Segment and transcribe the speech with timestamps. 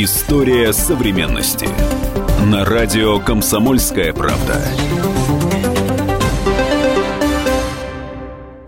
[0.00, 1.68] История современности.
[2.46, 4.62] На радио «Комсомольская правда».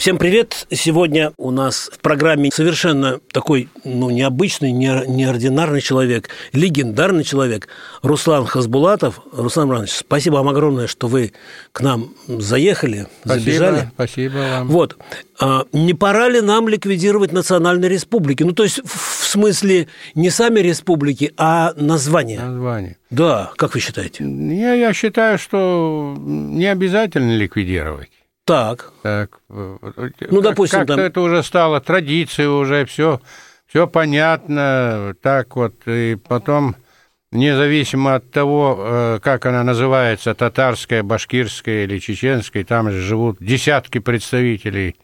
[0.00, 0.66] Всем привет!
[0.70, 7.68] Сегодня у нас в программе совершенно такой ну, необычный, неординарный человек, легендарный человек
[8.00, 9.20] Руслан Хасбулатов.
[9.30, 11.34] Руслан Иванович, спасибо вам огромное, что вы
[11.72, 13.90] к нам заехали, спасибо, забежали.
[13.92, 14.68] Спасибо вам.
[14.68, 14.96] Вот.
[15.38, 18.42] А, не пора ли нам ликвидировать национальные республики?
[18.42, 22.40] Ну, то есть, в смысле, не сами республики, а название.
[22.40, 22.96] Название.
[23.10, 24.24] Да, как вы считаете?
[24.24, 28.08] Я, я считаю, что не обязательно ликвидировать.
[28.44, 28.92] Так.
[29.02, 29.40] Так.
[29.48, 31.04] Ну, допустим, как-то там...
[31.04, 33.20] это уже стало традицией, уже все,
[33.66, 35.14] все понятно.
[35.22, 36.74] Так вот, и потом,
[37.30, 43.98] независимо от того, э, как она называется, татарская, башкирская или чеченская, там же живут десятки
[43.98, 44.96] представителей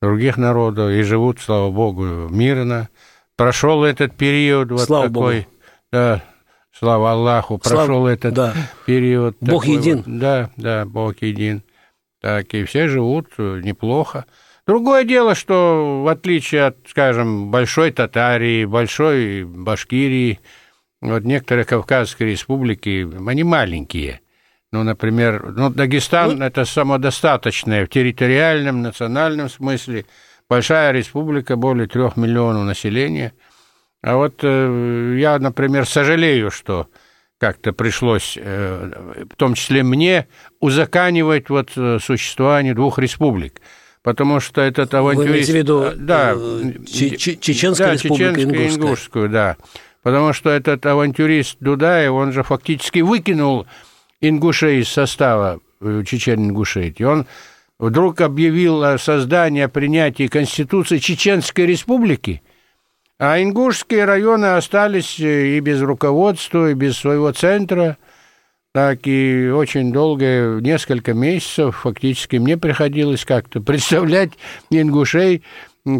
[0.00, 2.88] других народов и живут, слава богу, мирно.
[3.36, 5.40] Прошел этот период вот слава такой.
[5.40, 5.46] Богу.
[5.92, 6.22] Да,
[6.72, 8.08] слава Аллаху, прошел слава...
[8.08, 8.54] этот да.
[8.86, 9.36] период.
[9.40, 9.96] Бог такой един.
[9.98, 10.18] Вот.
[10.18, 11.62] Да, да, Бог един.
[12.26, 14.26] Так, и все живут э, неплохо.
[14.66, 20.40] Другое дело, что в отличие от, скажем, Большой Татарии, Большой Башкирии,
[21.00, 24.22] вот некоторые Кавказские республики, они маленькие.
[24.72, 30.04] Ну, например, ну, Дагестан ну, это самодостаточное в территориальном, национальном смысле.
[30.50, 33.34] Большая республика, более трех миллионов населения.
[34.02, 36.88] А вот э, я, например, сожалею, что
[37.38, 40.26] как-то пришлось, э, в том числе мне,
[40.60, 43.60] узаканивать вот э, существование двух республик.
[44.02, 45.48] Потому что этот авантюрист...
[45.48, 46.34] Вы в виду э, да,
[46.86, 48.76] Чеченская да, республика, Чеченская, Ингушская.
[48.76, 49.56] Ингушскую, да.
[50.02, 53.66] Потому что этот авантюрист Дудаев, он же фактически выкинул
[54.20, 57.02] ингушей из состава Чечен-Ингушетии.
[57.02, 57.26] Он
[57.78, 62.42] вдруг объявил о создании, о принятии Конституции Чеченской республики–
[63.18, 67.96] а ингушские районы остались э, и без руководства, и без своего центра.
[68.74, 74.32] Так и очень долго, несколько месяцев фактически мне приходилось как-то представлять
[74.70, 75.42] ингушей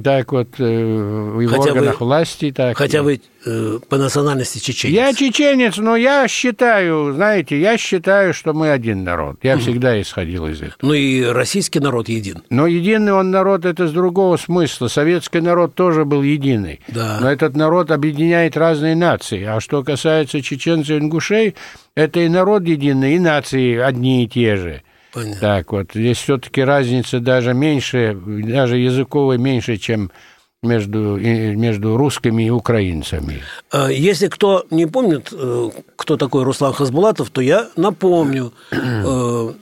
[0.02, 2.50] так вот в хотя органах вы, власти.
[2.50, 2.76] Так.
[2.76, 4.94] Хотя вы э, по национальности чеченец.
[4.94, 9.36] Я чеченец, но я считаю, знаете, я считаю, что мы один народ.
[9.42, 10.76] Я всегда исходил из этого.
[10.82, 12.42] Ну и российский народ един.
[12.50, 14.88] Но единый он народ это с другого смысла.
[14.88, 16.80] Советский народ тоже был единый.
[16.88, 17.18] Да.
[17.20, 19.44] Но этот народ объединяет разные нации.
[19.44, 21.54] А что касается чеченцев и ингушей,
[21.94, 24.82] это и народ единый, и нации одни и те же.
[25.16, 25.40] Понятно.
[25.40, 30.10] Так вот, здесь все-таки разница даже меньше, даже языковой меньше, чем
[30.62, 33.40] между, между русскими и украинцами.
[33.70, 38.52] А Если кто не помнит, э, кто такой Руслан Хасбулатов, то я напомню.
[38.70, 39.52] Э,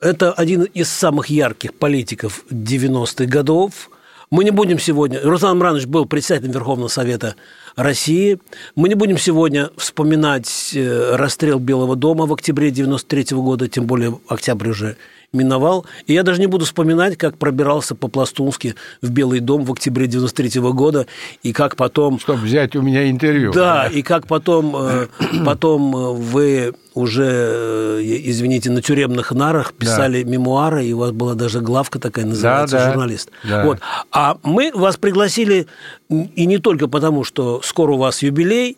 [0.00, 3.90] это один из самых ярких политиков 90-х годов.
[4.30, 5.20] Мы не будем сегодня...
[5.22, 7.36] Руслан Мранович был председателем Верховного Совета
[7.76, 8.38] России.
[8.76, 14.18] Мы не будем сегодня вспоминать э, расстрел Белого дома в октябре 93 года, тем более
[14.28, 14.96] октябрь уже
[15.34, 15.86] миновал.
[16.06, 20.60] И я даже не буду вспоминать, как пробирался по-пластунски в Белый дом в октябре 93
[20.60, 21.06] года,
[21.42, 22.18] и как потом...
[22.18, 23.52] Чтобы взять у меня интервью.
[23.52, 25.06] Да, и как потом, э,
[25.44, 30.30] потом вы уже, э, извините, на тюремных нарах писали да.
[30.30, 33.30] мемуары, и у вас была даже главка такая, называется да, да, «Журналист».
[33.42, 33.64] Да.
[33.64, 33.80] Вот.
[34.12, 35.66] А мы вас пригласили,
[36.08, 38.76] и не только потому, что скоро у вас юбилей,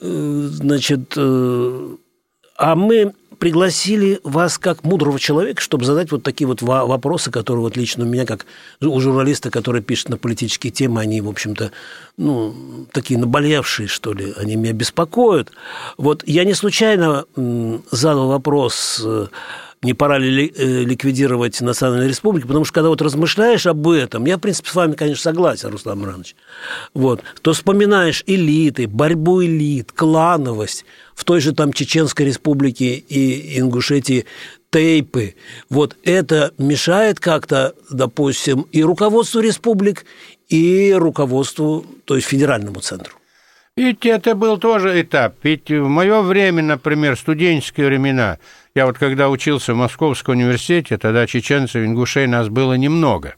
[0.00, 7.62] значит, а мы пригласили вас как мудрого человека, чтобы задать вот такие вот вопросы, которые
[7.62, 8.44] вот лично у меня, как
[8.80, 11.72] у журналиста, который пишет на политические темы, они, в общем-то,
[12.18, 12.54] ну,
[12.92, 15.50] такие наболевшие, что ли, они меня беспокоят.
[15.96, 17.24] Вот я не случайно
[17.90, 19.04] задал вопрос
[19.82, 24.36] не пора ли э, ликвидировать национальные республики, потому что когда вот размышляешь об этом, я,
[24.36, 26.36] в принципе, с вами, конечно, согласен, Руслан Мранович,
[26.92, 34.26] вот, то вспоминаешь элиты, борьбу элит, клановость в той же там Чеченской республике и Ингушетии,
[34.70, 35.34] тейпы.
[35.70, 40.04] Вот это мешает как-то, допустим, и руководству республик,
[40.48, 43.19] и руководству, то есть федеральному центру.
[43.80, 45.36] Ведь это был тоже этап.
[45.42, 48.36] Ведь в мое время, например, студенческие времена,
[48.74, 53.36] я вот когда учился в Московском университете, тогда чеченцев, ингушей нас было немного.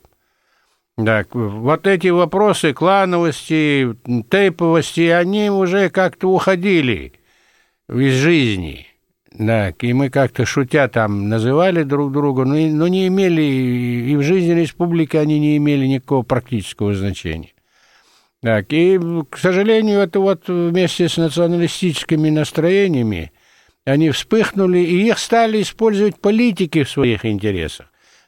[0.96, 7.12] Так, вот эти вопросы клановости, тейповости, они уже как-то уходили
[7.88, 8.88] из жизни.
[9.38, 14.22] Так, и мы как-то шутя там называли друг друга, но, но не имели, и в
[14.22, 17.52] жизни республики они не имели никакого практического значения.
[18.42, 18.98] Так, и,
[19.30, 23.30] к сожалению, это вот вместе с националистическими настроениями
[23.84, 27.86] они вспыхнули, и их стали использовать политики в своих интересах.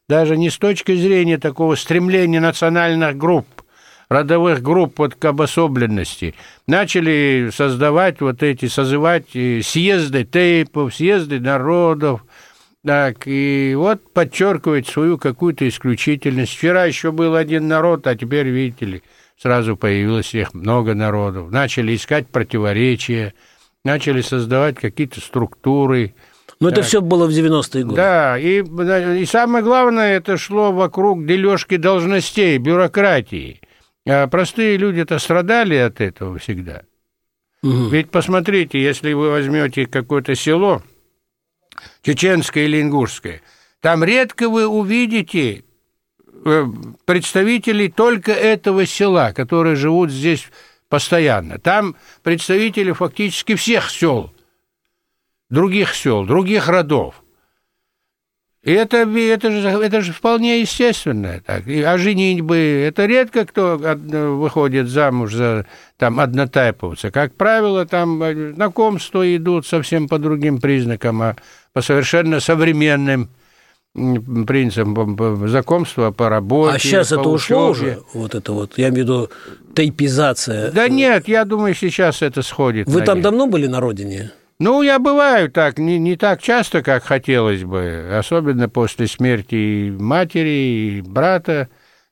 [0.08, 3.46] Даже не с точки зрения такого стремления национальных групп,
[4.08, 6.34] родовых групп вот к обособленности.
[6.68, 12.24] Начали создавать вот эти, созывать э, съезды тейпов, съезды народов,
[12.84, 16.54] так, и вот подчеркивать свою какую-то исключительность.
[16.54, 19.02] Вчера еще был один народ, а теперь, видите ли,
[19.36, 21.50] сразу появилось их много народов.
[21.50, 23.34] Начали искать противоречия,
[23.84, 26.14] начали создавать какие-то структуры.
[26.60, 26.78] Но так.
[26.78, 27.96] это все было в 90-е годы.
[27.96, 33.60] Да, и, и самое главное, это шло вокруг дележки должностей, бюрократии.
[34.06, 36.82] А простые люди-то страдали от этого всегда.
[37.62, 37.88] Угу.
[37.88, 40.82] Ведь посмотрите, если вы возьмете какое-то село,
[42.02, 43.40] чеченское или ингушское,
[43.80, 45.64] там редко вы увидите
[47.04, 50.48] представителей только этого села, которые живут здесь
[50.88, 51.58] постоянно.
[51.58, 54.32] Там представители фактически всех сел,
[55.50, 57.24] других сел, других родов.
[58.62, 61.42] И это, это, же, это же вполне естественно.
[61.44, 61.64] Так.
[61.68, 65.66] А женитьбы, это редко кто выходит замуж за
[65.98, 67.10] там, однотайповца.
[67.10, 71.36] Как правило, там э, знакомства идут совсем по другим признакам, а
[71.74, 73.28] по совершенно современным
[73.94, 76.76] принципам знакомства по работе.
[76.76, 79.30] А сейчас это ушло уже, вот это вот, я имею в виду
[79.74, 80.72] тейпизация.
[80.72, 82.88] Да нет, я думаю, сейчас это сходит.
[82.88, 84.32] Вы там давно были на родине?
[84.60, 90.98] Ну, я бываю так, не, не так часто, как хотелось бы, особенно после смерти матери
[90.98, 91.68] и брата.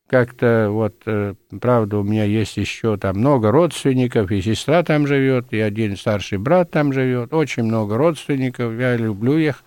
[0.09, 5.47] Как-то вот, э, правда, у меня есть еще там много родственников, и сестра там живет,
[5.53, 9.65] и один старший брат там живет, очень много родственников, я люблю их.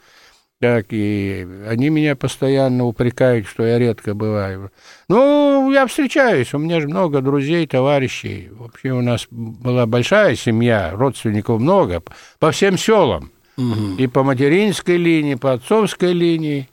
[0.62, 4.72] Так, и они меня постоянно упрекают, что я редко бываю.
[5.10, 8.50] Ну, я встречаюсь, у меня же много друзей, товарищей.
[8.52, 12.02] Вообще у нас была большая семья, родственников много,
[12.40, 13.32] по всем селам.
[13.58, 13.96] Угу.
[13.98, 16.70] И по материнской линии, по отцовской линии.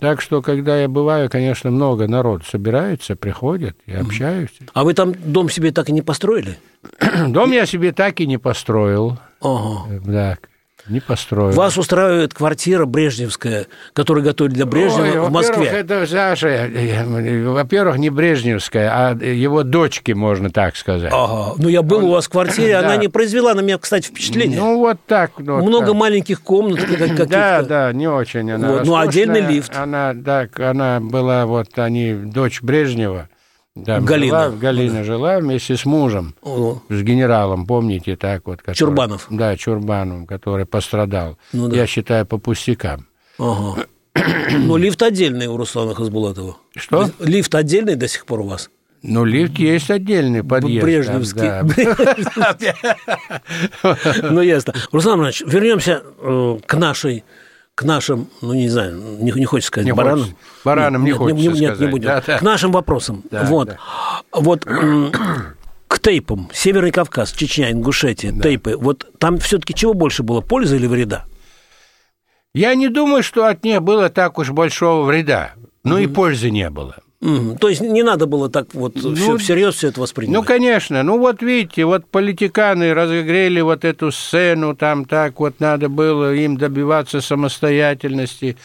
[0.00, 4.50] Так что, когда я бываю, конечно, много народ собирается, приходят и общаюсь.
[4.72, 6.56] А вы там дом себе так и не построили?
[7.28, 9.18] Дом я себе так и не построил.
[9.40, 10.00] Ага.
[10.06, 10.38] Да,
[10.88, 11.52] не построил.
[11.52, 15.66] Вас устраивает квартира брежневская, которую готовили для Брежнева Ой, в Москве.
[15.66, 16.70] это Саша,
[17.44, 21.12] во-первых, не брежневская, а его дочки, можно так сказать.
[21.12, 21.54] Ага.
[21.58, 22.04] Ну, я был Он...
[22.04, 22.80] у вас в квартире, да.
[22.80, 24.58] она не произвела на меня, кстати, впечатление.
[24.58, 25.32] Ну, вот так.
[25.36, 25.94] Вот Много так.
[25.96, 27.26] маленьких комнат каких-то.
[27.26, 28.84] Да, да, не очень она вот.
[28.84, 29.76] Ну, отдельный лифт.
[29.76, 33.28] Она, да, она была, вот, они, дочь Брежнева.
[33.76, 34.44] Да, Галина.
[34.44, 36.80] Жила, Галина жила вместе с мужем, О.
[36.88, 38.60] с генералом, помните, так вот.
[38.60, 39.26] Который, Чурбанов.
[39.30, 41.36] Да, Чурбановым, который пострадал.
[41.52, 41.76] Ну, да.
[41.76, 43.06] Я считаю, по пустякам.
[43.38, 43.84] Ага.
[44.50, 46.56] Но лифт отдельный у Руслана Хасбулатова.
[46.74, 47.10] Что?
[47.20, 48.70] Лифт отдельный до сих пор у вас?
[49.02, 50.82] Ну, лифт есть отдельный подъезд.
[50.82, 51.50] Брежневский.
[54.30, 54.72] Ну, ясно.
[54.90, 57.24] Руслан Иванович, вернемся э, к нашей
[57.76, 60.20] к нашим, ну не знаю, не, не хочется сказать, не баранам.
[60.20, 60.40] Хочется.
[60.64, 61.78] Баранам нет, не хочется нет, сказать.
[61.78, 62.06] Нет, не будем.
[62.06, 62.38] Да, да.
[62.38, 63.22] К нашим вопросам.
[63.30, 63.68] Да, вот.
[63.68, 63.78] Да.
[64.32, 66.48] Вот к тейпам.
[66.54, 68.42] Северный Кавказ, Чечня, Ингушетия, да.
[68.42, 68.76] тейпы.
[68.78, 71.26] Вот там все-таки чего больше было, пользы или вреда?
[72.54, 75.52] Я не думаю, что от них было так уж большого вреда.
[75.84, 76.04] Ну mm-hmm.
[76.04, 76.96] и пользы не было.
[77.20, 80.40] То есть не надо было так вот ну, все, всерьез все это воспринимать?
[80.40, 81.02] Ну, конечно.
[81.02, 86.56] Ну, вот видите, вот политиканы разогрели вот эту сцену, там так вот надо было им
[86.58, 88.56] добиваться самостоятельности.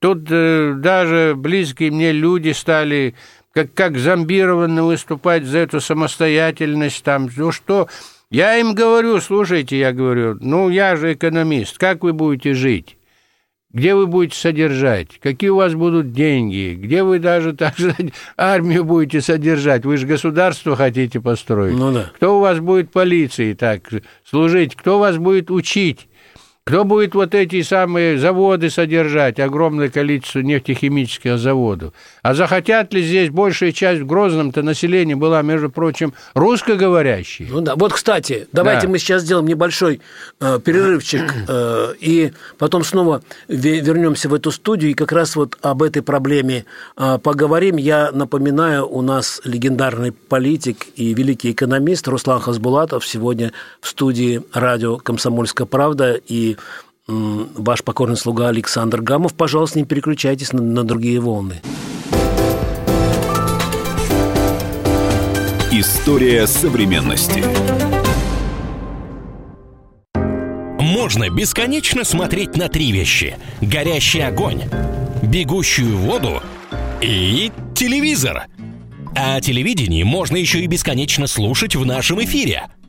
[0.00, 3.14] Тут э, даже близкие мне люди стали
[3.52, 7.04] как, как зомбированно выступать за эту самостоятельность.
[7.04, 7.88] Там, ну что,
[8.30, 12.96] я им говорю, слушайте, я говорю, ну я же экономист, как вы будете жить?
[13.72, 18.84] Где вы будете содержать, какие у вас будут деньги, где вы даже так сказать, армию
[18.84, 21.76] будете содержать, вы же государство хотите построить.
[21.76, 22.10] Ну да.
[22.14, 23.88] Кто у вас будет полиции так
[24.28, 26.08] служить, кто вас будет учить,
[26.64, 31.94] кто будет вот эти самые заводы содержать, огромное количество нефтехимических заводов?
[32.22, 37.48] А захотят ли здесь большая часть в Грозном-то населения была, между прочим, русскоговорящей?
[37.50, 37.74] Ну да.
[37.76, 38.92] Вот, кстати, давайте да.
[38.92, 40.00] мы сейчас сделаем небольшой
[40.40, 45.82] э, перерывчик э, и потом снова вернемся в эту студию и как раз вот об
[45.82, 47.78] этой проблеме э, поговорим.
[47.78, 54.98] Я напоминаю, у нас легендарный политик и великий экономист Руслан Хасбулатов сегодня в студии радио
[54.98, 56.49] «Комсомольская правда» и
[57.06, 59.34] ваш покорный слуга Александр Гамов.
[59.34, 61.60] Пожалуйста, не переключайтесь на, на другие волны.
[65.72, 67.44] История современности.
[70.80, 73.36] Можно бесконечно смотреть на три вещи.
[73.60, 74.62] Горящий огонь,
[75.22, 76.42] бегущую воду
[77.00, 78.46] и телевизор.
[79.16, 82.66] А телевидение можно еще и бесконечно слушать в нашем эфире–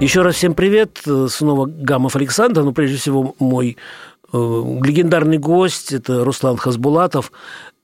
[0.00, 1.00] Еще раз всем привет.
[1.28, 2.62] Снова Гамов Александр.
[2.62, 3.76] Но прежде всего мой
[4.32, 7.32] э, легендарный гость– это Руслан Хасбулатов,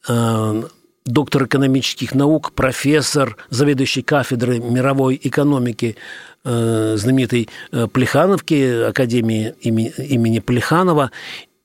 [0.09, 0.62] э,
[1.04, 5.97] доктор экономических наук, профессор, заведующий кафедрой мировой экономики
[6.44, 7.49] э, знаменитой
[7.92, 11.11] Плехановки, Академии имени Плеханова.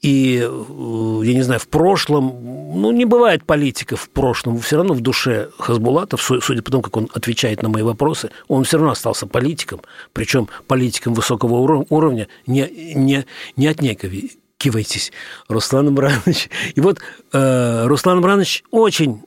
[0.01, 2.34] И, э, я не знаю, в прошлом,
[2.74, 6.96] ну, не бывает политиков в прошлом, все равно в душе Хасбулатов, судя по тому, как
[6.96, 9.82] он отвечает на мои вопросы, он все равно остался политиком,
[10.13, 13.25] причем политиком высокого уровня, не, не,
[13.58, 15.12] не отнекивайтесь,
[15.50, 16.50] Руслан Имранович.
[16.75, 17.00] И вот
[17.34, 19.22] э, Руслан Имранович очень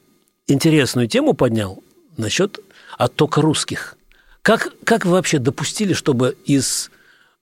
[0.46, 1.82] интересную тему поднял
[2.16, 2.60] насчет
[2.96, 3.96] оттока русских.
[4.40, 6.90] Как, как вы вообще допустили, чтобы из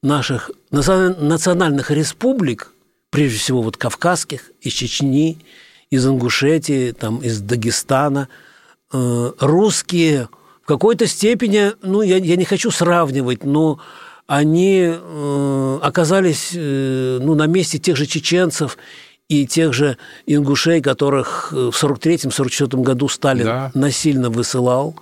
[0.03, 2.73] наших национальных республик
[3.11, 5.39] прежде всего вот кавказских, из Чечни,
[5.91, 8.29] из Ингушетии, там, из Дагестана.
[8.93, 10.29] Э, русские
[10.63, 13.81] в какой-то степени, ну, я, я не хочу сравнивать, но
[14.27, 18.79] они э, оказались э, ну, на месте тех же чеченцев
[19.29, 23.71] и тех же ингушей, которых в 43-44 году Сталин да.
[23.75, 24.97] насильно высылал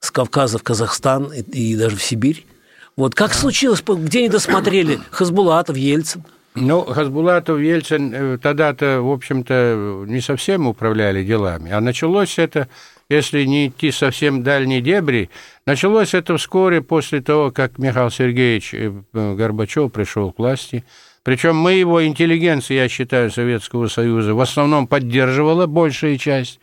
[0.00, 2.46] с Кавказа в Казахстан и, и даже в Сибирь.
[2.96, 3.38] Вот как да.
[3.38, 10.66] случилось, где они досмотрели Хасбулатов, Ельцин– ну, Хасбулатов, Ельцин э, тогда-то, в общем-то, не совсем
[10.66, 11.70] управляли делами.
[11.70, 12.68] А началось это,
[13.08, 15.30] если не идти совсем дальние дебри,
[15.64, 20.84] началось это вскоре после того, как Михаил Сергеевич э, Горбачев пришел к власти.
[21.22, 26.60] Причем мы его интеллигенция, я считаю, Советского Союза в основном поддерживала большая часть.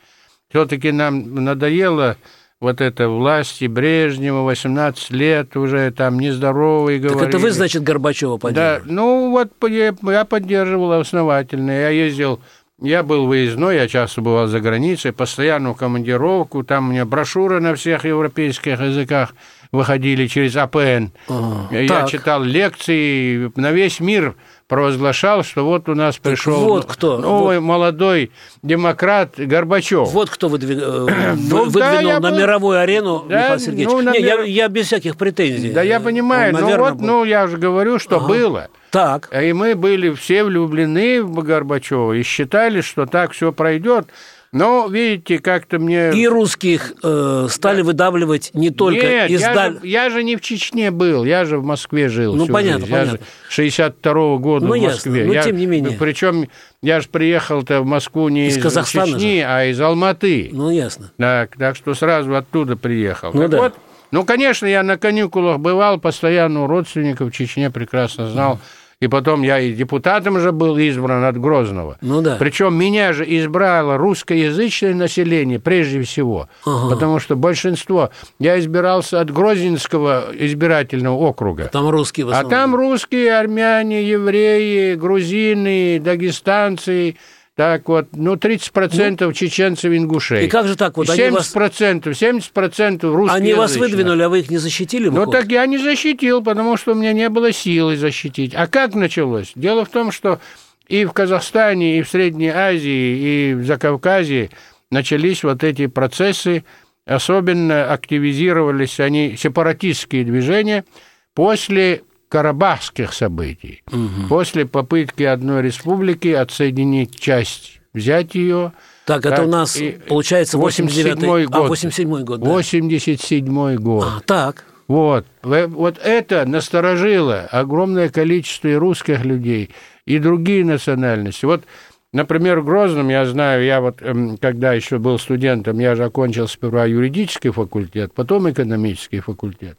[0.49, 2.17] Все-таки нам надоело
[2.59, 7.19] вот это власти Брежнева, 18 лет уже там нездоровый говорили.
[7.19, 8.79] Так это вы, значит, Горбачева поддерживали?
[8.79, 11.71] Да, ну вот я, я поддерживал основательно.
[11.71, 12.41] Я ездил,
[12.81, 17.75] я был выездной, я часто бывал за границей, постоянную командировку, там у меня брошюры на
[17.75, 19.33] всех европейских языках
[19.71, 21.11] выходили через АПН.
[21.29, 22.09] Ага, я так.
[22.09, 24.35] читал лекции на весь мир
[24.69, 27.17] провозглашал, что вот у нас пришел вот кто.
[27.17, 27.65] новый вот.
[27.65, 30.07] молодой демократ Горбачев.
[30.09, 30.77] Вот кто выдвиг...
[30.79, 32.37] Э, ну, выдвинул да, на был...
[32.37, 33.91] мировую арену да, Михаил Сергеевич.
[33.91, 34.11] Ну, на...
[34.11, 35.71] Не, я, я без всяких претензий.
[35.71, 37.05] Да, я понимаю, Он, ну вот, был.
[37.05, 38.27] ну я же говорю, что ага.
[38.27, 38.67] было.
[38.91, 39.29] Так.
[39.35, 44.07] И мы были все влюблены в Горбачева и считали, что так все пройдет.
[44.51, 46.11] Но, видите, как-то мне...
[46.11, 49.41] И русских э, стали выдавливать не только Нет, из...
[49.41, 52.35] Я, же, я же не в Чечне был, я же в Москве жил.
[52.35, 52.91] Ну, понятно, жизнь.
[52.91, 53.19] понятно.
[53.57, 55.19] Я же 62-го года ну, в Москве.
[55.19, 55.97] Ясно, но я, тем не менее.
[55.99, 56.49] Причем
[56.81, 59.45] я же приехал-то в Москву не из, из Чечни, же.
[59.45, 60.49] а из Алматы.
[60.51, 61.11] Ну, ясно.
[61.17, 63.29] Так, так что сразу оттуда приехал.
[63.33, 63.57] Ну, так да.
[63.59, 63.75] вот,
[64.09, 68.55] ну, конечно, я на каникулах бывал, постоянно у родственников в Чечне прекрасно знал.
[68.55, 68.59] Mm
[69.01, 71.97] и потом я и депутатом же был избран от Грозного.
[72.01, 72.35] Ну да.
[72.37, 76.89] Причем меня же избрало русскоязычное население прежде всего, ага.
[76.89, 78.09] потому что большинство...
[78.39, 81.69] Я избирался от Грозненского избирательного округа.
[81.71, 82.51] Там русские в основном.
[82.51, 87.15] А там русские, армяне, евреи, грузины, дагестанцы...
[87.59, 90.45] Так вот, ну, 30% ну, чеченцев ингушей.
[90.45, 90.95] И как же так?
[90.95, 91.53] Вот 70%, вас...
[91.53, 93.35] 70% русских.
[93.35, 95.09] Они вас выдвинули, а вы их не защитили?
[95.09, 98.55] Ну, так я не защитил, потому что у меня не было силы защитить.
[98.55, 99.51] А как началось?
[99.55, 100.39] Дело в том, что
[100.87, 104.51] и в Казахстане, и в Средней Азии, и в Закавказье
[104.89, 106.63] начались вот эти процессы,
[107.05, 110.85] особенно активизировались они, сепаратистские движения,
[111.33, 113.83] после карабахских событий.
[113.91, 114.27] Угу.
[114.29, 118.71] После попытки одной республики отсоединить часть, взять ее.
[119.05, 121.55] Так, это у нас, получается, 87-й год.
[121.55, 122.49] А, 87 год, да.
[122.49, 124.07] 87 год.
[124.07, 124.65] А, так.
[124.87, 125.25] Вот.
[125.43, 129.71] Вот это насторожило огромное количество и русских людей,
[130.05, 131.45] и другие национальности.
[131.45, 131.63] Вот,
[132.11, 136.47] например, в Грозном, я знаю, я вот, эм, когда еще был студентом, я же окончил
[136.47, 139.77] сперва юридический факультет, потом экономический факультет.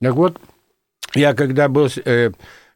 [0.00, 0.38] Так вот,
[1.14, 2.30] я когда был э,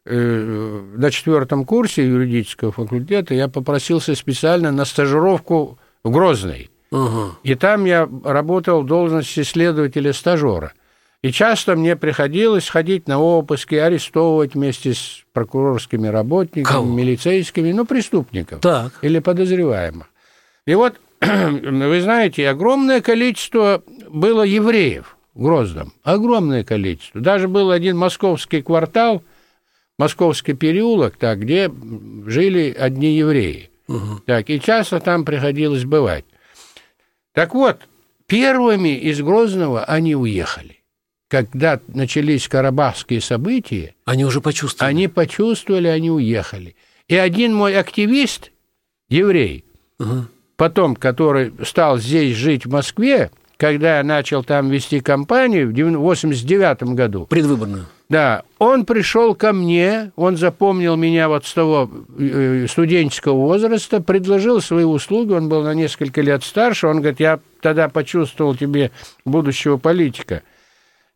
[0.05, 6.69] э, на четвертом курсе юридического факультета, я попросился специально на стажировку в Грозный.
[6.91, 7.35] Угу.
[7.43, 10.73] И там я работал в должности следователя-стажера.
[11.23, 16.85] И часто мне приходилось ходить на обыски, арестовывать вместе с прокурорскими работниками, Кого?
[16.85, 18.93] милицейскими, ну, преступников так.
[19.01, 20.07] или подозреваемых.
[20.65, 25.93] И вот, вы знаете, огромное количество было евреев в Грозном.
[26.03, 27.21] Огромное количество.
[27.21, 29.23] Даже был один московский квартал,
[29.97, 31.71] московский переулок, так, где
[32.25, 33.69] жили одни евреи.
[33.87, 34.23] Угу.
[34.25, 36.25] Так, и часто там приходилось бывать.
[37.33, 37.77] Так вот,
[38.25, 40.77] первыми из Грозного они уехали
[41.29, 44.91] когда начались карабахские события, они уже почувствовали.
[44.91, 46.75] Они почувствовали, они уехали.
[47.07, 48.51] И один мой активист,
[49.09, 49.65] еврей,
[49.99, 50.25] угу.
[50.55, 56.83] потом, который стал здесь жить в Москве, когда я начал там вести кампанию в 89
[56.95, 57.25] году.
[57.25, 57.85] Предвыборную.
[58.09, 64.61] Да, он пришел ко мне, он запомнил меня вот с того э, студенческого возраста, предложил
[64.61, 68.91] свои услуги, он был на несколько лет старше, он говорит, я тогда почувствовал тебе
[69.25, 70.43] будущего политика–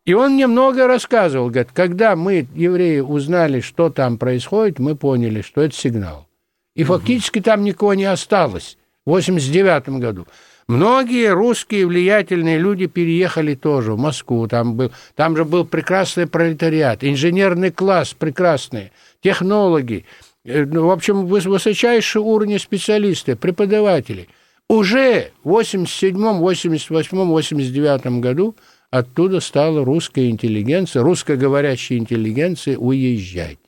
[0.04, 5.42] и он мне много рассказывал, говорит, когда мы, евреи, узнали, что там происходит, мы поняли,
[5.42, 6.26] что это сигнал.
[6.74, 10.26] И фактически там никого не осталось в 89 году.
[10.72, 14.48] Многие русские влиятельные люди переехали тоже в Москву.
[14.48, 20.06] Там, был, там же был прекрасный пролетариат, инженерный класс прекрасный, технологи.
[20.46, 24.28] Э, ну, в общем, высочайший уровень специалисты, преподаватели.
[24.66, 28.56] Уже в 87, 88, 89 году
[28.90, 33.58] оттуда стала русская интеллигенция, русскоговорящая интеллигенция уезжать.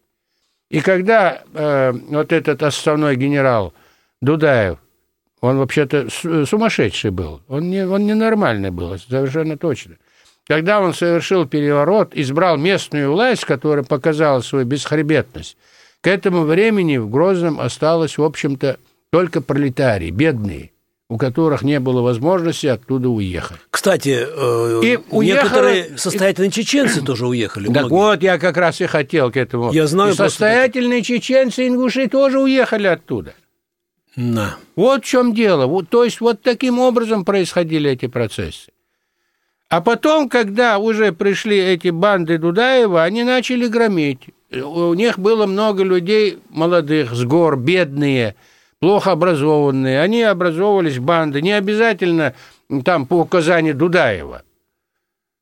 [0.71, 3.75] И когда э, вот этот основной генерал
[4.23, 4.79] Дудаев,
[5.45, 6.09] он вообще-то
[6.47, 9.97] сумасшедший был, он, не, он ненормальный был, совершенно точно.
[10.47, 15.59] Когда он совершил переворот, избрал местную власть, которая показала свою бесхребетность,
[16.01, 18.79] к этому времени в Грозном осталось, в общем-то,
[19.11, 20.71] только пролетарии, бедные
[21.11, 23.59] у которых не было возможности оттуда уехать.
[23.71, 25.99] Кстати, э, и некоторые уехало...
[25.99, 27.67] состоятельные чеченцы тоже уехали.
[27.67, 27.93] Так многие.
[27.93, 29.71] вот, я как раз и хотел к этому.
[29.71, 30.13] Я знаю.
[30.13, 33.35] И состоятельные чеченцы, ингуши тоже уехали оттуда.
[34.17, 34.57] На.
[34.77, 35.67] Вот в чем дело.
[35.67, 38.71] Вот, то есть вот таким образом происходили эти процессы.
[39.69, 44.29] А потом, когда уже пришли эти банды Дудаева, они начали громить.
[44.53, 48.37] У них было много людей молодых, с гор, бедные,
[48.79, 52.35] плохо образованные, они образовывались банды, не обязательно
[52.85, 54.43] там по указанию Дудаева.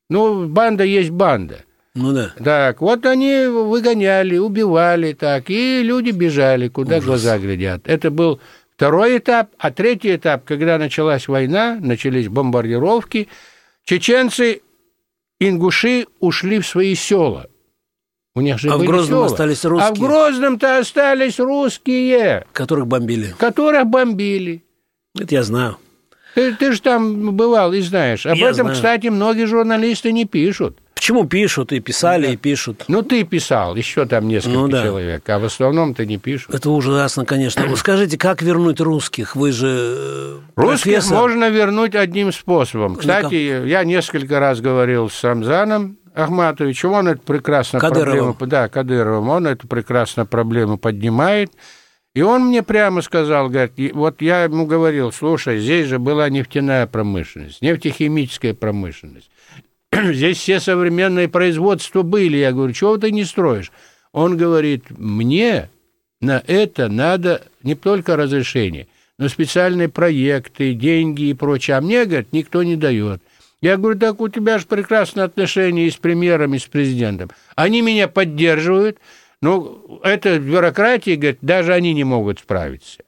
[0.08, 1.64] Ну, банда есть банда.
[1.94, 2.32] Ну да.
[2.42, 7.04] Так, вот они выгоняли, убивали, так, и люди бежали, куда Ужас.
[7.06, 7.82] глаза глядят.
[7.84, 8.40] Это был
[8.82, 13.28] второй этап, а третий этап, когда началась война, начались бомбардировки,
[13.84, 14.62] чеченцы,
[15.38, 17.48] ингуши ушли в свои села.
[18.34, 19.26] У них же а были в Грозном села.
[19.26, 19.88] остались русские.
[19.88, 22.44] А в Грозном-то остались русские.
[22.52, 23.32] Которых бомбили.
[23.38, 24.64] Которых бомбили.
[25.16, 25.76] Это я знаю.
[26.34, 28.26] Ты, ты же там бывал и знаешь.
[28.26, 28.74] Об я этом, знаю.
[28.74, 30.80] кстати, многие журналисты не пишут.
[31.02, 31.72] Почему пишут?
[31.72, 32.32] И писали, да.
[32.34, 32.84] и пишут.
[32.86, 34.84] Ну, ты писал, еще там несколько ну, да.
[34.84, 36.54] человек, а в основном-то не пишут.
[36.54, 37.66] Это ужасно, конечно.
[37.66, 39.34] Вы скажите, как вернуть русских?
[39.34, 41.18] Вы же э, Русских профессор.
[41.18, 42.94] можно вернуть одним способом.
[42.94, 48.34] Кстати, я несколько раз говорил с Рамзаном, Ахматовичем, он эту прекрасно Кадыровым.
[48.34, 51.50] проблему, да, Кадыровым, он эту прекрасно проблему поднимает.
[52.14, 56.86] И он мне прямо сказал, говорит, вот я ему говорил, слушай, здесь же была нефтяная
[56.86, 59.31] промышленность, нефтехимическая промышленность.
[60.12, 62.38] Здесь все современные производства были.
[62.38, 63.70] Я говорю, чего ты не строишь?
[64.12, 65.70] Он говорит, мне
[66.20, 71.76] на это надо не только разрешение, но специальные проекты, деньги и прочее.
[71.76, 73.20] А мне, говорит, никто не дает.
[73.60, 77.30] Я говорю, так у тебя же прекрасные отношения и с премьером, и с президентом.
[77.54, 78.98] Они меня поддерживают,
[79.40, 83.02] но это бюрократия, говорит, даже они не могут справиться.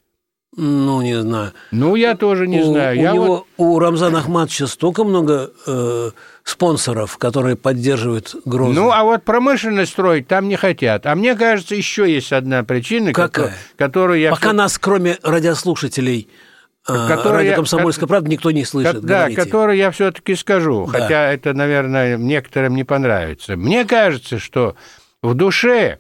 [0.57, 1.53] Ну, не знаю.
[1.73, 2.99] Ну, я тоже не у, знаю.
[2.99, 3.47] У, я него, вот...
[3.57, 6.11] у Рамзана Ахматовича столько много э,
[6.45, 8.83] спонсоров, которые поддерживают Грозный.
[8.83, 11.07] Ну, а вот промышленность строить там не хотят.
[11.07, 13.55] А мне кажется, еще есть одна причина, Какая?
[13.77, 14.31] которую я...
[14.31, 16.29] Пока нас, кроме радиослушателей,
[16.87, 19.01] а, который Радио «Комсомольская правда» никто не слышит.
[19.01, 19.41] Да, говорите.
[19.41, 21.01] который я все-таки скажу, да.
[21.01, 23.57] хотя это, наверное, некоторым не понравится.
[23.57, 24.77] Мне кажется, что
[25.23, 25.99] в душе,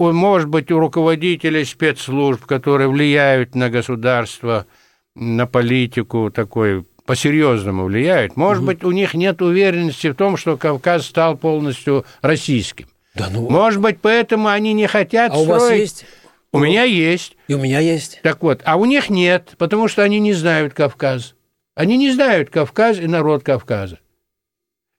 [0.00, 4.66] может быть, у руководителей спецслужб, которые влияют на государство,
[5.14, 8.68] на политику такой по-серьезному влияют, может угу.
[8.68, 12.88] быть, у них нет уверенности в том, что Кавказ стал полностью российским.
[13.14, 13.50] Да ну...
[13.50, 15.48] Может быть, поэтому они не хотят а строить...
[15.48, 16.06] у вас есть?
[16.52, 17.36] У ну, меня есть.
[17.48, 18.20] И у меня есть.
[18.22, 21.34] Так вот, а у них нет, потому что они не знают Кавказ.
[21.74, 23.98] Они не знают Кавказ и народ Кавказа.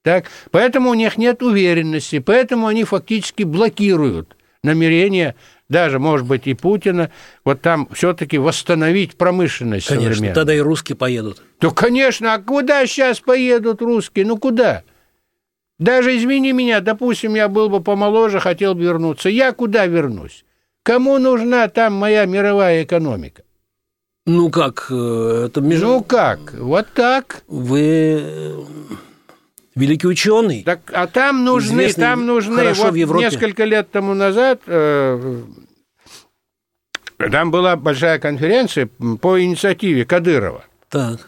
[0.03, 5.35] Так, поэтому у них нет уверенности, поэтому они фактически блокируют намерение
[5.69, 7.11] даже, может быть, и Путина,
[7.45, 10.35] вот там все-таки восстановить промышленность Конечно, современную.
[10.35, 11.41] тогда и русские поедут.
[11.59, 14.25] То, конечно, а куда сейчас поедут русские?
[14.25, 14.83] Ну, куда?
[15.79, 19.29] Даже, извини меня, допустим, я был бы помоложе, хотел бы вернуться.
[19.29, 20.43] Я куда вернусь?
[20.83, 23.43] Кому нужна там моя мировая экономика?
[24.25, 25.87] Ну как, э, это между...
[25.87, 27.43] Ну как, вот так.
[27.47, 28.65] Вы...
[29.75, 30.63] великий ученый.
[30.63, 32.73] Так, а там нужны, Известный там нужны.
[32.73, 33.25] Вот в Европе.
[33.25, 35.41] несколько лет тому назад э,
[37.31, 38.87] там была большая конференция
[39.21, 40.65] по инициативе Кадырова.
[40.89, 41.27] Так.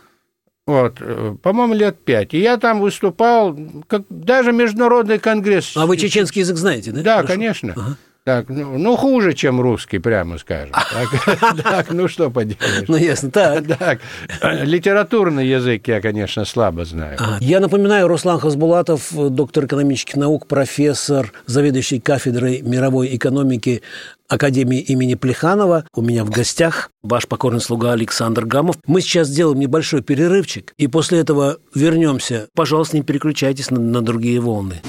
[0.65, 2.33] Вот, э, по-моему, лет пять.
[2.33, 5.75] И я там выступал, как даже международный конгресс.
[5.75, 7.01] А вы чеченский язык знаете, да?
[7.01, 7.33] Да, Хорошо.
[7.33, 7.97] конечно.
[8.25, 10.71] Так, ну, ну, хуже, чем русский, прямо скажем.
[10.93, 12.87] Так, так, ну что поделаешь.
[12.87, 13.31] Ну, ясно.
[13.31, 13.65] Так.
[13.77, 13.99] Так,
[14.41, 17.17] литературный язык я, конечно, слабо знаю.
[17.19, 23.81] А, Я напоминаю, Руслан Хасбулатов, доктор экономических наук, профессор, заведующий кафедрой мировой экономики
[24.29, 25.85] Академии имени Плеханова.
[25.93, 28.77] У меня в гостях ваш покорный слуга Александр Гамов.
[28.87, 32.47] Мы сейчас сделаем небольшой перерывчик, и после этого вернемся.
[32.55, 34.81] Пожалуйста, не переключайтесь на, на другие волны.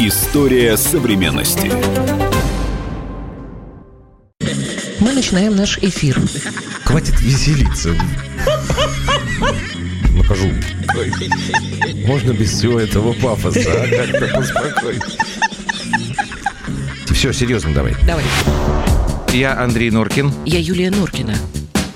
[0.00, 1.72] История современности.
[5.00, 6.20] Мы начинаем наш эфир.
[6.84, 7.96] Хватит веселиться.
[10.14, 10.52] Накажу.
[12.06, 13.88] Можно без всего этого пафоса, а?
[13.88, 15.02] Как-то поспокойнее.
[17.12, 17.96] Все, серьезно давай.
[18.06, 18.24] Давай.
[19.32, 20.32] Я Андрей Норкин.
[20.46, 21.34] Я Юлия Норкина.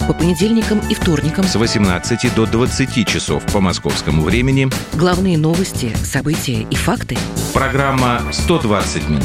[0.06, 4.68] По понедельникам и вторникам С 18 до 20 часов по московскому времени.
[4.94, 7.16] главные новости, события и факты.
[7.54, 9.22] Программа «120 минут».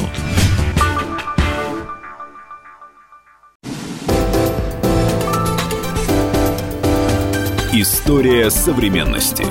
[7.73, 9.45] История современности.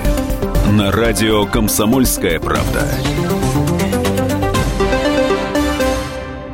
[0.72, 2.88] На радио «Комсомольская правда».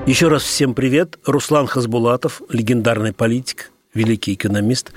[0.07, 1.19] Еще раз всем привет.
[1.25, 4.93] Руслан Хасбулатов, легендарный политик, великий экономист.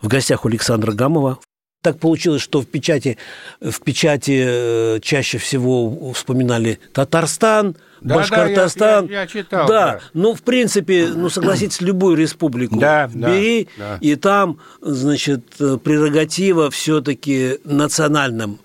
[0.00, 1.38] В гостях у Александра Гамова.
[1.82, 3.16] Так получилось, что в печати,
[3.62, 9.06] в печати э, чаще всего вспоминали Татарстан, Да, Башкортостан.
[9.06, 10.00] да, я- я- я читал, Да, да.
[10.12, 13.96] ну, в принципе, ну, согласитесь, любую республику Да, да, бери, да.
[14.02, 18.58] и там, значит, э, прерогатива все-таки национальным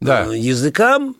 [0.00, 0.26] Да.
[0.32, 1.16] э, языкам.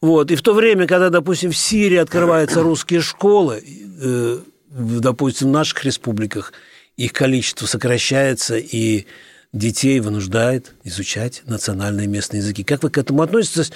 [0.00, 0.30] Вот.
[0.30, 3.64] И в то время, когда, допустим, в Сирии открываются русские школы,
[4.00, 4.38] э,
[4.70, 6.52] допустим, в наших республиках
[6.96, 9.06] их количество сокращается, и
[9.52, 12.64] детей вынуждает изучать национальные местные языки.
[12.64, 13.72] Как вы к этому относитесь?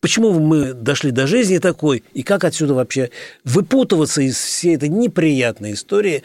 [0.00, 3.10] Почему мы дошли до жизни такой, и как отсюда вообще
[3.42, 6.22] выпутываться из всей этой неприятной истории?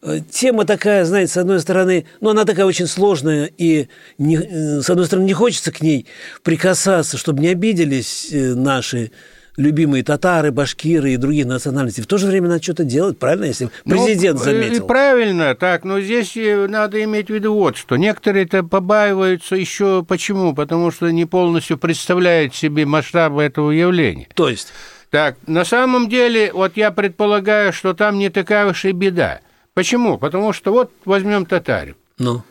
[0.00, 4.80] Э, Тема такая, знаете, с одной стороны, ну, она такая очень сложная, и не- э,
[4.80, 6.06] с одной стороны, не хочется к ней
[6.44, 9.10] прикасаться, чтобы не обиделись э, наши
[9.56, 12.00] любимые татары, башкиры и другие национальности.
[12.00, 14.84] В то же время надо что-то делать, правильно, если президент Ну, заметил?
[14.84, 17.96] И правильно, так, но здесь э, надо иметь в виду вот что.
[17.96, 20.54] Некоторые-то побаиваются еще почему?
[20.54, 24.28] Потому что не полностью представляют себе масштабы этого явления.
[24.34, 24.72] То есть,
[25.10, 29.40] Так, на самом деле, вот я предполагаю, что там не такая уж и беда.
[29.72, 30.18] Почему?
[30.18, 31.96] Потому что вот возьмем татарев.
[32.18, 32.42] ну,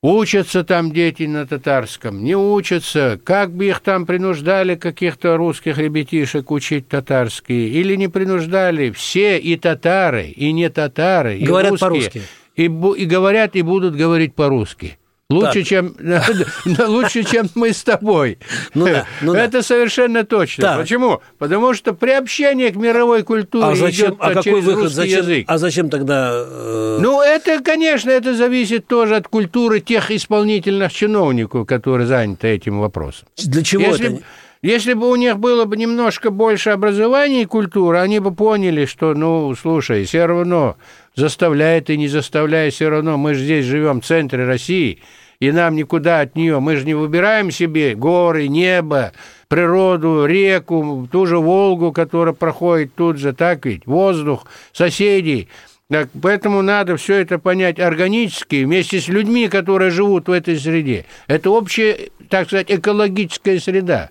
[0.00, 3.20] Учатся там дети на татарском, не учатся.
[3.24, 9.56] Как бы их там принуждали, каких-то русских ребятишек, учить татарский, или не принуждали, все и
[9.56, 12.22] татары, и не татары, и Говорят русские, по-русски.
[12.54, 14.98] И, и говорят, и будут говорить по-русски.
[15.30, 15.66] Лучше, Так.
[15.66, 15.94] чем,
[16.88, 18.38] лучше, чем мы с тобой.
[18.72, 19.44] Ну да, ну да.
[19.44, 20.62] Это совершенно точно.
[20.62, 20.80] Так.
[20.80, 21.20] Почему?
[21.38, 25.18] Потому что приобщение к мировой культуре а зачем, идет а какой через выход, русский зачем,
[25.18, 25.44] язык.
[25.46, 26.30] а зачем тогда...
[26.32, 32.78] э, Ну, это, конечно, это зависит тоже от культуры тех исполнительных чиновников, которые заняты этим
[32.80, 33.28] вопросом.
[33.36, 34.22] для чего Если, это?
[34.62, 39.12] если бы у них было бы немножко больше образования и культуры, они бы поняли, что,
[39.12, 40.76] ну, слушай, все равно
[41.18, 45.00] заставляет и не заставляет, все равно мы же здесь живем в центре России,
[45.40, 49.12] и нам никуда от нее, мы же не выбираем себе горы, небо,
[49.48, 55.48] природу, реку, ту же Волгу, которая проходит тут же, так ведь, воздух, соседей.
[55.90, 61.06] Так, поэтому надо все это понять органически, вместе с людьми, которые живут в этой среде.
[61.26, 64.10] Это общая, так сказать, экологическая среда,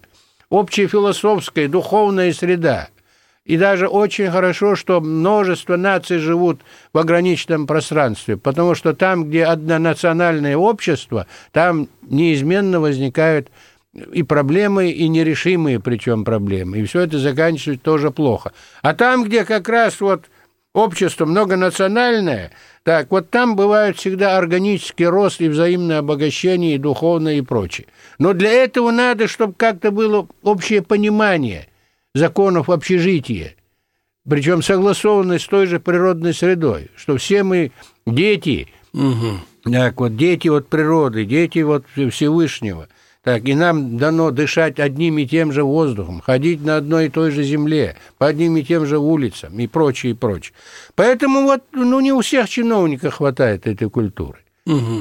[0.49, 2.89] общая философская, духовная среда.
[3.47, 6.59] И даже очень хорошо, что множество наций живут
[6.91, 13.47] в ограниченном пространстве, потому что там, где однонациональное общество, там неизменно возникают
[14.11, 16.79] и проблемы, и нерешимые причем проблемы.
[16.79, 18.51] И все это заканчивается тоже плохо.
[18.81, 20.25] А там, где как раз вот
[20.73, 22.51] общество многонациональное,
[22.83, 27.87] так вот там бывает всегда органический рост и взаимное обогащение, и духовное, и прочее.
[28.19, 31.69] Но для этого надо, чтобы как-то было общее понимание
[32.17, 33.55] законов общежития,
[34.27, 37.71] причем согласованное с той же природной средой, что все мы
[38.05, 38.67] дети,
[39.63, 42.87] так вот, дети от природы, дети вот Всевышнего.
[43.23, 47.31] Так, и нам дано дышать одним и тем же воздухом, ходить на одной и той
[47.31, 50.53] же земле, по одним и тем же улицам и прочее, и прочее.
[50.95, 54.39] Поэтому вот, ну, не у всех чиновников хватает этой культуры.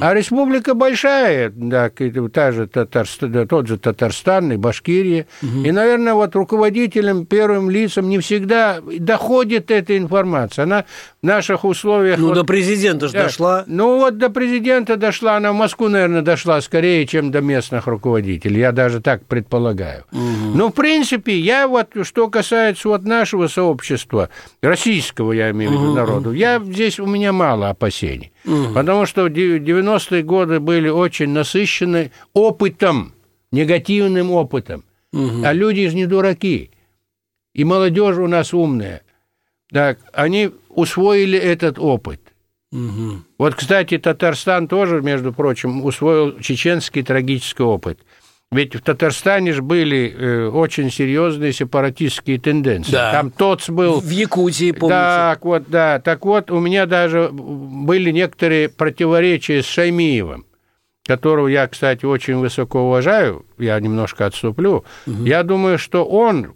[0.01, 5.27] А республика большая, да, та же Татарст- да, тот же Татарстан и Башкирия.
[5.41, 10.63] И, наверное, вот руководителям, первым лицам не всегда доходит эта информация.
[10.63, 10.85] Она
[11.21, 12.17] в наших условиях...
[12.17, 13.23] Ну, вот- до президента же да.
[13.23, 13.63] дошла.
[13.67, 18.59] Ну, вот до президента дошла, она в Москву, наверное, дошла скорее, чем до местных руководителей.
[18.59, 20.05] Я даже так предполагаю.
[20.11, 24.29] Ну, в принципе, я вот, что касается вот нашего сообщества,
[24.61, 28.31] российского, я имею в виду, народу, я здесь, у меня мало опасений.
[28.73, 33.13] Потому что в де- 90-е годы были очень насыщены опытом,
[33.51, 34.83] негативным опытом.
[35.13, 36.71] А люди не дураки.
[37.53, 39.01] И молодежь у нас умная.
[39.71, 42.21] Так, они усвоили этот опыт.
[43.37, 47.99] Вот, кстати, Татарстан тоже, между прочим, усвоил чеченский трагический опыт.
[48.49, 52.93] Ведь в Татарстане же были э, очень серьезные сепаратистские тенденции.
[52.93, 53.11] Да.
[53.11, 53.99] Там ТОЦ был.
[53.99, 54.95] В Якутии, помните?
[54.95, 55.99] Так вот, да.
[55.99, 60.45] Так вот, у меня даже были некоторые противоречия с Шаймиевым,
[61.05, 63.45] которого я, кстати, очень высоко уважаю.
[63.57, 64.85] Я немножко отступлю.
[65.05, 66.53] Я думаю, что он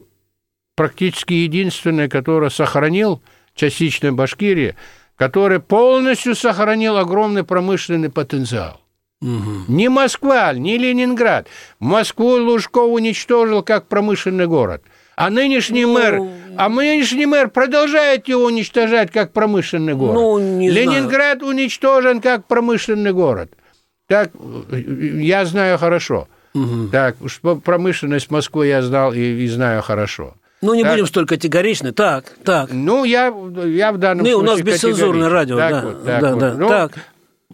[0.75, 3.21] практически единственный, который сохранил
[3.53, 4.75] частично Башкирии,
[5.17, 8.80] который полностью сохранил огромный промышленный потенциал.
[9.21, 11.47] Ни Москва, ни Ленинград.
[11.79, 14.81] Москву Лужков уничтожил как промышленный город.
[15.15, 16.21] А нынешний Ну, мэр,
[16.57, 20.15] а нынешний мэр продолжает его уничтожать как промышленный город.
[20.15, 20.85] Ну, не знаю.
[20.89, 23.51] Ленинград уничтожен как промышленный город.
[24.07, 24.31] Так,
[24.71, 26.27] я знаю хорошо.
[26.91, 30.33] Так, что промышленность Москвы я знал и, и знаю хорошо.
[30.61, 30.93] Ну, не Так.
[30.93, 31.91] будем столько категоричны.
[31.91, 32.69] Так, так.
[32.71, 33.33] Ну, я,
[33.65, 36.29] я в данном Ну, и у нас случае бесцензурное радио, Так да, вот, так да,
[36.31, 36.39] вот.
[36.39, 36.91] да, Ну, так.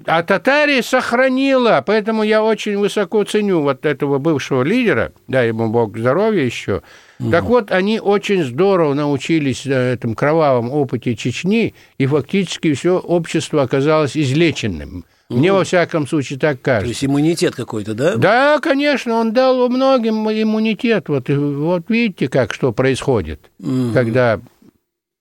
[0.06, 5.98] А Татария сохранила, поэтому я очень высоко ценю вот этого бывшего лидера, дай ему Бог
[5.98, 6.82] здоровья еще.
[7.32, 13.64] Так вот, они очень здорово научились на этом кровавом опыте Чечни, и фактически все общество
[13.64, 15.06] оказалось излеченным.
[15.30, 16.90] Мне, во всяком случае, так То кажется.
[16.90, 18.16] есть иммунитет какой-то, да?
[18.16, 21.10] Да, конечно, он дал многим иммунитет.
[21.10, 23.52] Вот, вот видите, как что происходит,
[23.94, 24.40] когда,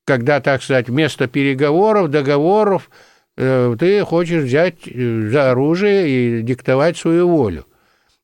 [0.04, 2.88] когда, так сказать, вместо переговоров, договоров
[3.36, 7.66] ты хочешь взять э, за оружие и диктовать свою волю.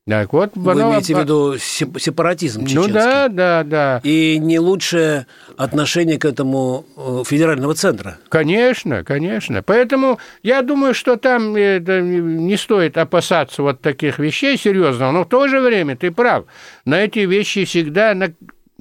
[0.04, 2.92] Так вот, Вы оно- имеете в виду сеп- сепаратизм Ну чеченский?
[2.92, 4.00] да, да, да.
[4.02, 8.18] И не лучшее отношение к этому э, федерального центра.
[8.28, 9.62] Конечно, конечно.
[9.62, 15.12] Поэтому я думаю, что там э, не стоит опасаться вот таких вещей серьезно.
[15.12, 16.46] Но в то же время ты прав.
[16.84, 18.12] На эти вещи всегда,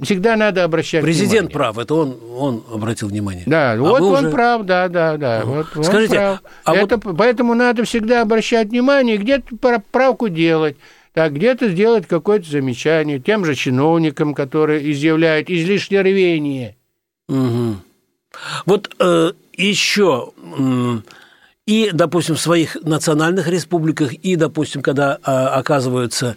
[0.01, 1.53] всегда надо обращать Президент внимание.
[1.53, 3.43] прав, это он, он обратил внимание.
[3.45, 5.41] Да, А вот он уже- прав, да, да, да.
[5.45, 6.39] Вот он Скажите, прав.
[6.63, 9.55] а Это, Поэтому надо всегда обращать внимание, где-то
[9.91, 10.77] правку делать.
[11.13, 16.77] Так, где-то сделать какое-то замечание тем же чиновникам, которые изъявляют излишнее рвение.
[17.27, 17.81] Мгм.
[18.65, 20.31] Вот э, еще
[21.67, 26.35] и, допустим, в своих национальных республиках, и, допустим, когда а, оказываются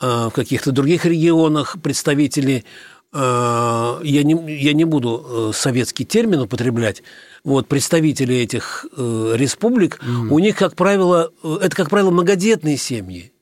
[0.00, 2.64] а, в каких-то других регионах представители,
[3.12, 7.02] я, не, я не буду э, советский термин употреблять,
[7.42, 13.32] вот, представители этих э, республик, у них, как правило, э, это, как правило, многодетные семьи.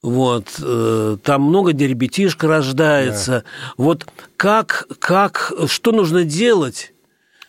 [0.00, 3.44] Вот, э, там много где ребятишка рождается.
[3.76, 4.06] Вот
[4.36, 6.92] как, как, что нужно делать,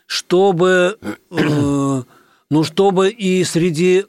[0.07, 0.97] чтобы,
[1.31, 2.03] э,
[2.49, 4.05] ну, чтобы и среди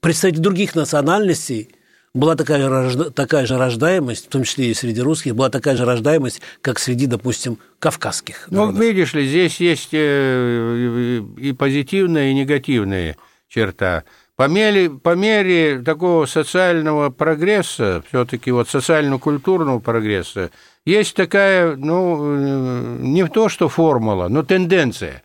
[0.00, 1.74] представителей других национальностей
[2.14, 5.84] была такая же, такая же рождаемость, в том числе и среди русских, была такая же
[5.84, 8.80] рождаемость, как среди, допустим, кавказских Ну, народов.
[8.82, 13.16] видишь ли, здесь есть э, и позитивная, и негативная
[13.48, 14.04] черта.
[14.36, 20.50] По мере, по мере такого социального прогресса, все-таки вот социально-культурного прогресса,
[20.84, 25.22] есть такая, ну, э, не то что формула, но тенденция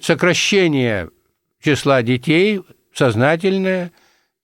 [0.00, 1.08] сокращения
[1.62, 3.92] числа детей сознательное,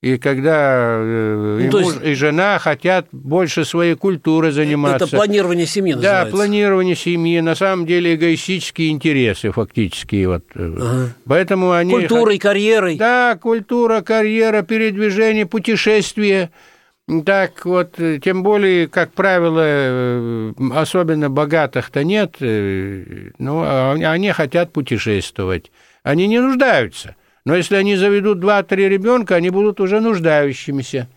[0.01, 5.05] и когда э, и, Ну, то муж, есть- и жена хотят больше своей культурой заниматься.
[5.05, 6.31] Это планирование семьи Да, называется.
[6.31, 10.23] планирование семьи, на самом деле эгоистические интересы фактически.
[10.25, 10.45] Вот.
[10.55, 11.09] Ага.
[11.25, 11.91] Поэтому они...
[11.91, 12.95] Культурой, карьерой.
[12.95, 16.51] Да, культура, карьера, передвижение, путешествие.
[17.25, 24.31] Так вот, э, тем более, как правило, э, особенно богатых-то нет, э, ну, а они
[24.31, 25.71] хотят путешествовать.
[26.03, 27.15] Они не нуждаются.
[27.49, 31.07] Но если они заведут 2-3 ребенка, они будут уже нуждающимися.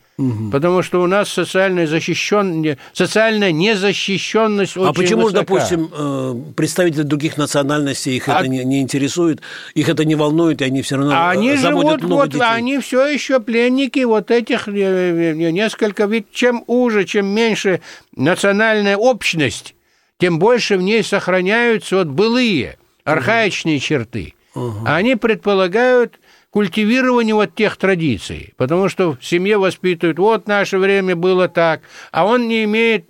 [0.51, 2.79] Потому что у нас социальная, защищен...
[2.95, 5.41] социальная незащищенность очень А почему же, высока.
[5.41, 9.43] допустим, э, представители других национальностей их А- это не, не интересует,
[9.75, 12.31] их это не волнует, и они все равно А э, они заводят живут, много вот,
[12.31, 12.47] детей?
[12.47, 17.81] они все еще пленники вот этих э, несколько, ведь чем уже, чем меньше
[18.17, 19.75] национальная общность,
[20.19, 24.35] тем больше в ней сохраняются вот былые, архаичные черты.
[24.55, 26.21] А Они предполагают
[26.53, 28.53] культивированию вот тех традиций.
[28.57, 31.81] Потому что в семье воспитывают, вот наше время было так,
[32.13, 33.07] а он не имеет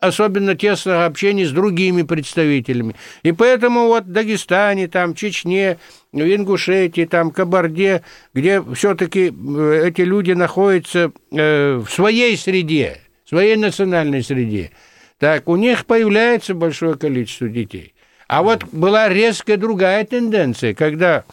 [0.00, 2.96] особенно тесного общения с другими представителями.
[3.22, 5.78] И поэтому вот в Дагестане, там, Чечне,
[6.12, 8.02] в Ингушетии, там, Кабарде,
[8.34, 14.72] где все-таки э, эти люди находятся э, в своей среде, в своей национальной среде,
[15.18, 17.94] так, у них появляется большое количество детей.
[18.28, 21.24] А вот была резкая другая тенденция, когда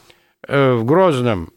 [0.48, 1.52] в Грозном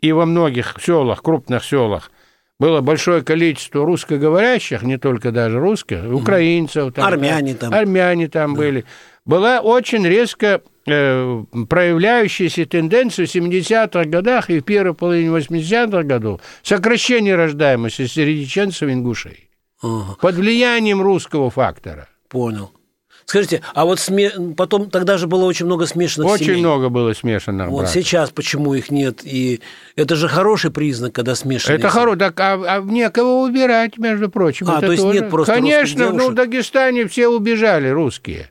[0.00, 2.10] и во многих селах, крупных селах,
[2.58, 6.92] было большое количество русскоговорящих, не только даже русских, украинцев.
[6.92, 7.72] Там, армяне там.
[7.72, 8.58] Армяне там да.
[8.58, 8.84] были.
[9.24, 16.40] Была очень резко э, проявляющаяся тенденция в 70-х годах и в первой половине 80-х годов
[16.62, 19.50] сокращение рождаемости среди чеченцев и ингушей.
[19.80, 20.16] Ага.
[20.20, 22.08] Под влиянием русского фактора.
[22.28, 22.72] Понял.
[23.28, 24.30] Скажите, а вот сме...
[24.56, 26.56] потом тогда же было очень много смешанных очень семей.
[26.56, 27.92] Очень много было смешанных Вот браков.
[27.92, 29.20] сейчас почему их нет?
[29.22, 29.60] И
[29.96, 34.70] это же хороший признак, когда смешанные Это хороший, так, а, а некого убирать, между прочим.
[34.70, 35.20] А, это то есть тоже.
[35.20, 38.50] нет просто Конечно, ну в Дагестане все убежали, русские.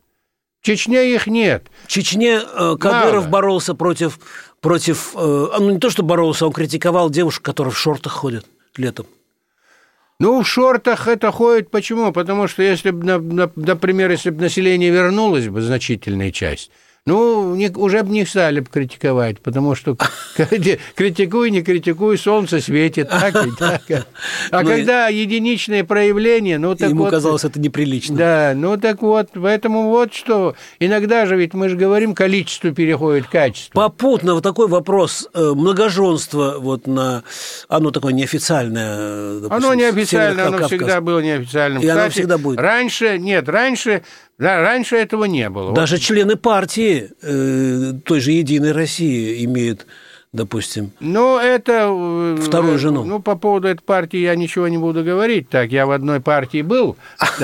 [0.62, 1.66] В Чечне их нет.
[1.86, 3.32] В Чечне э, Кадыров Мало.
[3.32, 4.20] боролся против,
[4.62, 9.08] против э, ну не то, что боролся, он критиковал девушек, которые в шортах ходят летом.
[10.20, 12.12] Ну, в шортах это ходит почему?
[12.12, 13.04] Потому что если бы,
[13.56, 16.72] например, если бы население вернулось бы, значительная часть,
[17.08, 19.96] ну, не, уже бы не стали бы критиковать, потому что
[20.96, 23.82] критикуй, не критикуй, солнце светит, так и так.
[24.52, 28.18] А ну, когда единичное проявление, ну так Ему вот, казалось это неприлично.
[28.18, 30.56] Да, ну так вот, поэтому вот что.
[30.82, 33.74] Иногда же ведь мы же говорим, количество переходит качество.
[33.74, 35.30] Попутно вот такой вопрос.
[35.34, 37.24] Э, многоженство вот на...
[37.70, 41.82] Оно такое неофициальное, допустим, Оно неофициальное, оно всегда было неофициальным.
[41.82, 42.60] И Кстати, оно всегда будет.
[42.60, 44.04] Раньше, нет, раньше
[44.38, 45.74] да, раньше этого не было.
[45.74, 46.02] Даже вот.
[46.02, 49.88] члены партии э, той же Единой России имеют
[50.34, 50.92] допустим.
[51.00, 51.88] Ну, это...
[51.90, 53.04] Э, Вторую жену.
[53.04, 55.50] Ну, по поводу этой партии я ничего не буду говорить.
[55.50, 56.98] Так, я в одной партии был.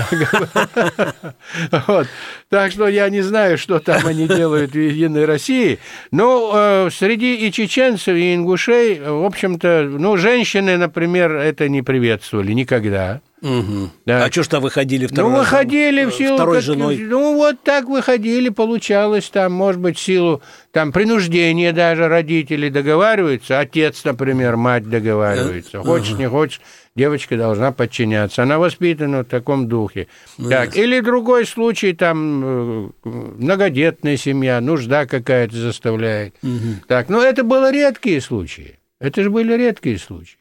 [2.49, 5.79] Так что я не знаю, что там они делают в Единой России.
[6.11, 12.53] Но э, среди и чеченцев, и ингушей, в общем-то, ну, женщины, например, это не приветствовали
[12.53, 13.21] никогда.
[13.43, 13.89] Угу.
[14.05, 14.23] Да.
[14.23, 16.35] А что ж там выходили второй Ну, выходили в силу...
[16.35, 16.97] Второй как, женой.
[16.97, 23.59] Ну, вот так выходили, получалось там, может быть, в силу там принуждения даже родителей договариваются.
[23.59, 25.81] Отец, например, мать договаривается.
[25.81, 26.61] Хочешь, не хочешь,
[26.95, 28.43] девочка должна подчиняться.
[28.43, 30.07] Она воспитана в таком духе.
[30.37, 36.33] Ну, так, или другой случай, там, э, многодетная семья, нужда какая-то заставляет.
[36.43, 36.85] Угу.
[36.87, 38.79] Так, но это были редкие случаи.
[39.01, 40.37] Это же были редкие случаи.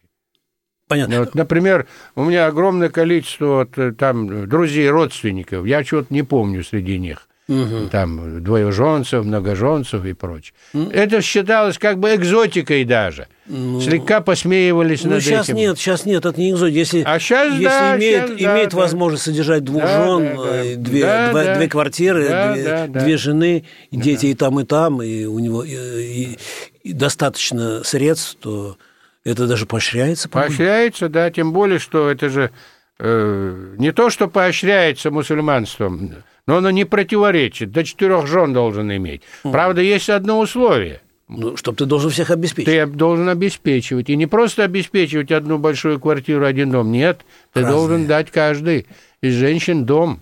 [0.93, 1.21] Понятно.
[1.21, 5.67] Вот, например, у меня огромное количество вот, э, там друзей, родственников.
[5.67, 7.29] Я чего-то не помню среди них.
[7.49, 7.89] Угу.
[7.91, 10.55] Там двоеженцев, многоженцев и прочее.
[10.73, 13.27] Ну, это считалось как бы экзотикой даже.
[13.47, 15.57] Ну, Слегка посмеивались ну, над сейчас этим.
[15.57, 16.79] нет, сейчас нет, это не экзотика.
[16.79, 19.33] Если, а сейчас, если да, имеет, сейчас, имеет да, возможность да.
[19.33, 20.65] содержать двух да, жен, да, да.
[20.65, 21.57] Э, две, да, два, да.
[21.57, 23.01] две квартиры, да, две, да, да.
[23.01, 24.29] две жены, дети да.
[24.29, 26.39] и там, и там, и у него и, и,
[26.85, 28.77] и достаточно средств, то
[29.25, 30.29] это даже поощряется?
[30.29, 30.49] По-моему?
[30.51, 32.51] Поощряется, да, тем более, что это же
[32.99, 36.13] э, не то, что поощряется мусульманством,
[36.47, 37.71] но оно не противоречит.
[37.71, 39.23] До четырех жен должен иметь.
[39.43, 41.01] Правда, есть одно условие.
[41.29, 42.67] Ну, чтобы ты должен всех обеспечить.
[42.67, 44.11] Ты должен обеспечивать.
[44.11, 46.93] И не просто обеспечивать одну большую квартиру, один дом.
[46.93, 47.21] Нет,
[47.53, 47.73] ты Разные.
[47.73, 48.87] должен дать каждый
[49.23, 50.21] из женщин дом.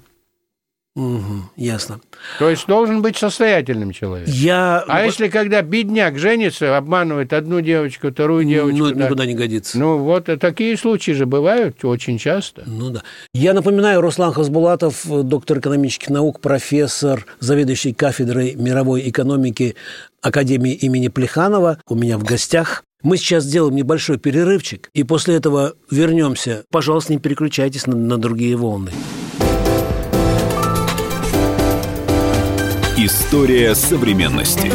[1.00, 1.98] Угу, ясно.
[2.38, 4.28] То есть должен быть состоятельным человек.
[4.28, 4.84] Я...
[4.86, 5.06] А вот...
[5.06, 8.78] если когда бедняк женится, обманывает одну девочку, вторую девочку...
[8.78, 9.04] Ну, это да.
[9.06, 9.78] никуда не годится.
[9.78, 12.64] Ну, вот такие случаи же бывают очень часто.
[12.66, 13.02] Ну, да.
[13.32, 19.76] Я напоминаю, Руслан Хасбулатов, доктор экономических наук, профессор, заведующий кафедрой мировой экономики
[20.20, 21.78] Академии имени Плеханова.
[21.88, 22.84] У меня в гостях.
[23.02, 26.64] Мы сейчас сделаем небольшой перерывчик, и после этого вернемся.
[26.70, 28.90] Пожалуйста, не переключайтесь на, на другие волны.
[33.10, 34.70] История современности.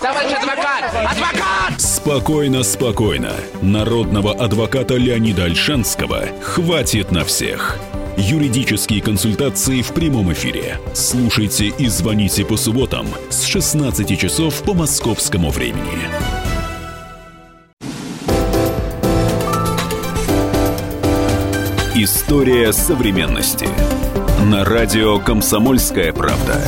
[0.00, 0.84] Товарищ адвокат!
[0.94, 1.80] Адвокат!
[1.80, 3.32] Спокойно, спокойно.
[3.62, 7.78] Народного адвоката Леонида Альшанского хватит на всех.
[8.16, 10.78] Юридические консультации в прямом эфире.
[10.94, 16.08] Слушайте и звоните по субботам с 16 часов по московскому времени.
[21.96, 23.66] История современности.
[24.50, 26.60] На радио «Комсомольская правда».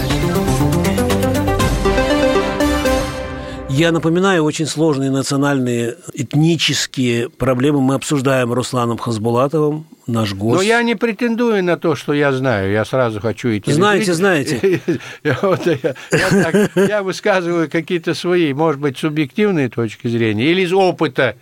[3.69, 10.59] Я напоминаю, очень сложные национальные, этнические проблемы мы обсуждаем Русланом Хасбулатовым, наш гость.
[10.59, 12.71] Но я не претендую на то, что я знаю.
[12.71, 13.73] Я сразу хочу идти.
[13.73, 14.81] Знаете, знаете.
[15.25, 21.35] Я, высказываю какие-то свои, может быть, субъективные точки зрения или из опыта.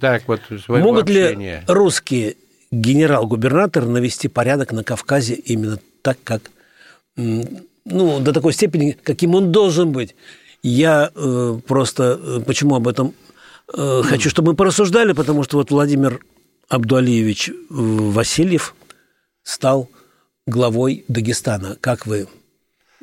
[0.00, 2.36] Так вот, своего Могут ли русские
[2.72, 6.50] генерал-губернатор навести порядок на Кавказе именно так, как,
[7.14, 10.16] ну, до такой степени, каким он должен быть?
[10.62, 13.14] Я э, просто э, почему об этом
[13.72, 16.24] э, хочу, чтобы мы порассуждали, потому что вот Владимир
[16.68, 18.74] Абдуалиевич э, Васильев
[19.42, 19.90] стал
[20.46, 21.76] главой Дагестана.
[21.80, 22.28] Как вы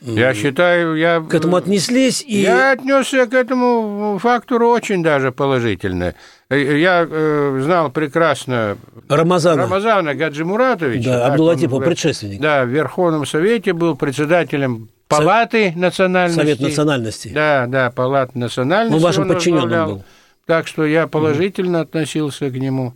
[0.01, 1.19] Я считаю, я...
[1.21, 2.23] к этому отнеслись?
[2.25, 2.41] И...
[2.41, 6.15] Я отнесся к этому фактору очень даже положительно.
[6.49, 8.77] Э, Я э, знал прекрасно
[9.09, 9.63] Рамазана.
[9.63, 11.29] Рамазана Гаджи Муратовича.
[11.29, 12.39] Да, в- предшественник.
[12.39, 16.41] Да, в Верховном Совете был председателем Палаты национальностей.
[16.43, 17.31] Совет национальностей.
[17.31, 18.99] Да, да, Палата национальности.
[18.99, 20.03] Ну, вашим подчиненным был.
[20.45, 22.93] Так что я положительно относился к нему.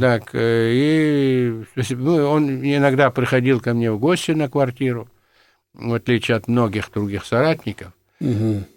[0.00, 5.08] Так, э, и ну, он иногда приходил ко мне в гости на квартиру,
[5.78, 7.92] в отличие от многих других соратников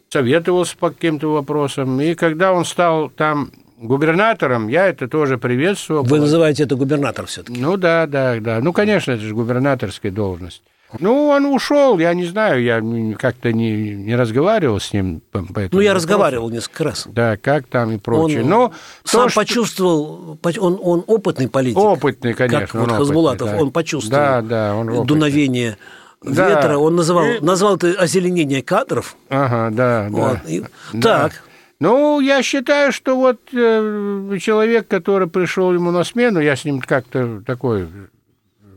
[0.10, 2.00] советовался по каким-то вопросам.
[2.02, 6.04] И когда он стал там губернатором, я это тоже приветствовал.
[6.04, 7.60] Вы называете это губернатор все-таки.
[7.60, 8.60] Ну да, да, да.
[8.62, 10.62] Ну, конечно, это же губернаторская должность.
[11.00, 12.84] Ну, он ушел, я не знаю, я
[13.18, 15.94] как-то не, не разговаривал с ним по, по этому Ну, я вопросу.
[15.96, 17.08] разговаривал несколько раз.
[17.10, 18.42] Да, как там и прочее.
[18.44, 18.74] Он Но
[19.06, 21.78] сам то, что- почувствовал, поч- он, он опытный политик.
[21.78, 23.56] Опытный, конечно, Как он вот опытный, Хазбулатов, да.
[23.58, 25.08] он почувствовал Да, да, он опытный.
[25.08, 25.78] дуновение
[26.22, 26.50] Да.
[26.50, 26.78] ветра.
[26.78, 29.16] Он называл, И- назвал это озеленение кадров.
[29.30, 30.10] Ага, да, да.
[30.10, 30.64] Вот, и-
[30.94, 31.30] Да.
[31.30, 31.44] Так,
[31.80, 36.80] Ну, я считаю, что вот э, человек, который пришел ему на смену, я с ним
[36.80, 37.88] как-то такой...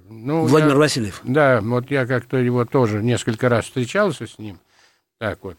[0.08, 1.20] Ну, Владимир я- Васильев.
[1.22, 4.58] Да, вот я как-то его тоже несколько раз встречался с ним.
[5.18, 5.58] Так вот.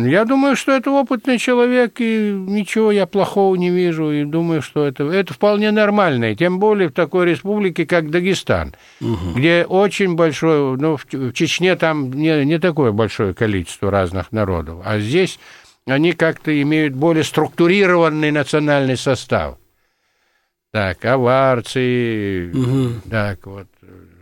[0.00, 4.62] Ну, Я думаю, что это опытный человек, и ничего я плохого не вижу, и думаю,
[4.62, 10.14] что это, это вполне нормально, и тем более в такой республике, как Дагестан, где очень
[10.14, 15.38] большое, ну, в, Чечне там не, не такое большое количество разных народов, а здесь
[15.86, 19.56] они как-то имеют более структурированный национальный состав.
[20.72, 22.52] Так, аварцы,
[23.10, 23.66] так вот,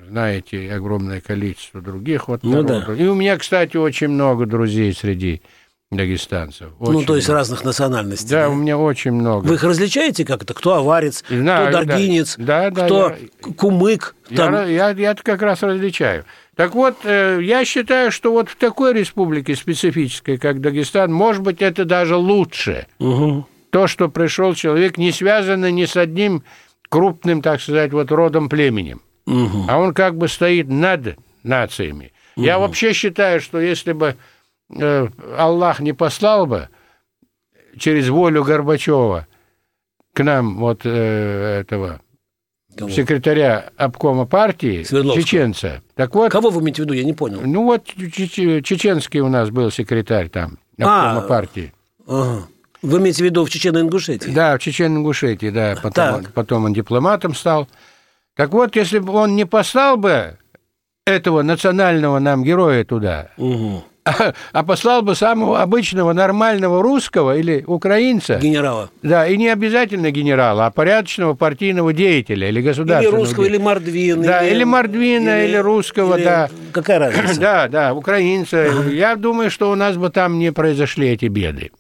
[0.09, 2.75] знаете, огромное количество других вот Ну да.
[2.75, 2.99] народов.
[2.99, 5.43] И у меня, кстати, очень много друзей среди
[5.91, 6.69] дагестанцев.
[6.81, 7.39] ну, Очень то есть много.
[7.39, 8.29] разных национальностей.
[8.31, 8.49] Да, да?
[8.51, 9.47] у меня очень много.
[9.47, 10.53] Вы их различаете как-то?
[10.55, 11.85] Кто аварец, Знаю, кто да.
[11.85, 14.15] даргинец, Да, да, кто я- к- кумык.
[14.29, 14.55] Я, Там...
[14.69, 16.25] я, я это как раз различаю.
[16.57, 21.63] Так вот, э, я считаю, что вот в такой республике специфической, как Дагестан, может быть,
[21.63, 22.87] это даже лучше.
[22.99, 23.47] Мгм.
[23.71, 26.43] То, что пришел человек, не связано ни с одним
[26.89, 29.01] крупным, так сказать, вот родом племенем.
[29.27, 29.67] Мгм.
[29.69, 32.13] а он как бы стоит над нациями.
[32.37, 34.17] Я вообще считаю, что если бы
[34.71, 36.69] Аллах не послал бы
[37.77, 39.27] через волю Горбачева
[40.13, 42.01] к нам вот э, этого
[42.77, 42.91] Кого?
[42.91, 45.83] секретаря обкома партии, чеченца.
[45.95, 46.95] Так вот, Кого вы имеете в виду?
[46.95, 47.41] Я не понял.
[47.45, 51.73] ну вот чече- чеченский у нас был секретарь там обкома А, партии.
[52.07, 52.47] Ага.
[52.83, 54.31] Вы имеете в виду в Чечено-Ингушетии?
[54.33, 55.75] Да, в Чечено-Ингушетии, да.
[55.77, 56.15] Потом, Так.
[56.17, 57.69] он, потом он дипломатом стал.
[58.37, 60.39] Так вот, если бы он не послал бы
[61.05, 63.83] этого национального нам героя туда, Мгм.
[64.09, 68.91] А, а послал бы самого обычного нормального русского или украинца, Генерала.
[69.03, 73.65] да, и не обязательно генерала, а порядочного партийного деятеля или Или государственного русского, или деятеля.
[73.65, 74.23] Мордвина.
[74.25, 76.49] Да, или Мордвина, или русского, или- да.
[76.73, 77.41] Какая разница?
[77.49, 78.57] Да, да, украинца.
[78.91, 81.71] Я думаю, что у нас бы там не произошли эти беды.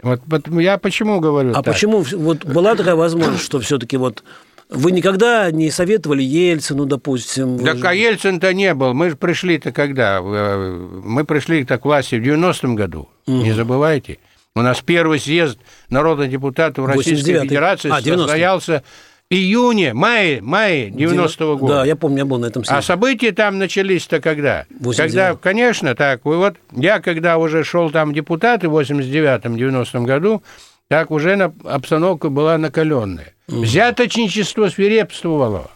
[0.00, 1.74] Вот, вот я почему говорю А так?
[1.74, 4.22] почему вот была такая возможность, что все-таки вот
[4.70, 7.58] вы никогда не советовали Ельцину, допустим?
[7.64, 8.94] Так же- а Ельцин-то не был.
[8.94, 10.20] Мы же пришли-то когда?
[10.22, 13.08] Э, Мы пришли так к власти в 90-м году.
[13.26, 14.18] Не забывайте.
[14.54, 15.58] У нас первый съезд
[15.88, 17.48] народных депутатов Российской 89-й.
[17.48, 18.18] Федерации А, 90-й.
[18.18, 18.82] состоялся
[19.30, 21.74] в июне, мае, мае 90-го года.
[21.74, 22.82] Да, я помню, я был на этом А съезде.
[22.86, 24.64] события там начались-то когда?
[24.80, 24.96] 89.
[24.96, 26.24] Когда, конечно, так.
[26.24, 30.42] Вот я, когда уже шел там депутат в 89-90 году,
[30.88, 33.34] так уже на- обстановка была накаленная.
[33.46, 35.70] Взяточничество свирепствовало.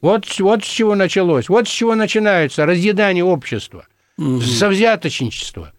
[0.00, 1.48] Вот, с- вот с чего началось.
[1.48, 3.86] Вот с чего начинается разъедание общества.
[4.18, 5.72] Со взяточничества.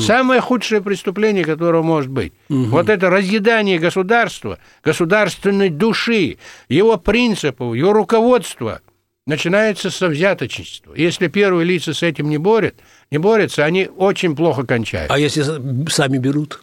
[0.00, 2.34] Самое худшее преступление, которое может быть.
[2.48, 6.36] Вот это разъедание государства, государственной души,
[6.68, 8.80] его принципов, его руководства
[9.26, 10.92] начинается со взяточничества.
[10.94, 12.74] Если первые лица с этим не борют,
[13.10, 15.10] не борются, они очень плохо кончают.
[15.10, 15.42] А если
[15.88, 16.60] сами берут?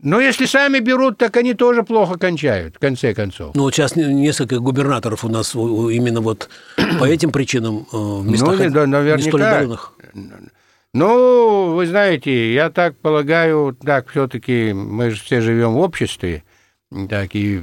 [0.00, 3.54] Но если сами берут, так они тоже плохо кончают, в конце концов.
[3.54, 6.48] Ну, вот сейчас не- несколько губернаторов у нас именно вот
[6.98, 9.28] по этим причинам э, в местах Ну, да, не наверняка.
[9.28, 9.92] столь отдаленных.
[10.92, 16.44] Ну, вы знаете, я так полагаю, так все-таки мы же все живем в обществе,
[17.08, 17.62] так, и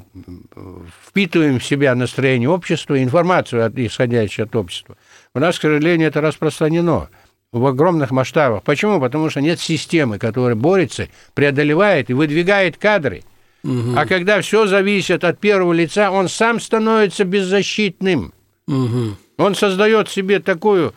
[1.07, 4.97] впитываем в себя настроение общества, информацию, исходящую от общества.
[5.33, 7.07] У нас, к сожалению, это распространено
[7.51, 8.63] в огромных масштабах.
[8.63, 8.99] Почему?
[8.99, 13.23] Потому что нет системы, которая борется, преодолевает и выдвигает кадры.
[13.63, 13.93] Угу.
[13.95, 18.33] А когда все зависит от первого лица, он сам становится беззащитным.
[18.67, 19.17] Угу.
[19.37, 20.93] Он создает себе такую,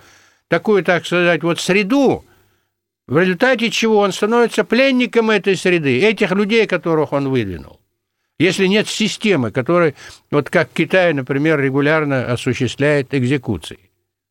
[0.49, 2.25] такую, так сказать, вот среду,
[3.07, 7.81] в результате чего он становится пленником этой среды, этих людей, которых он выдвинул.
[8.39, 9.95] Если нет системы, которая,
[10.31, 13.79] вот как Китай, например, регулярно осуществляет экзекуции.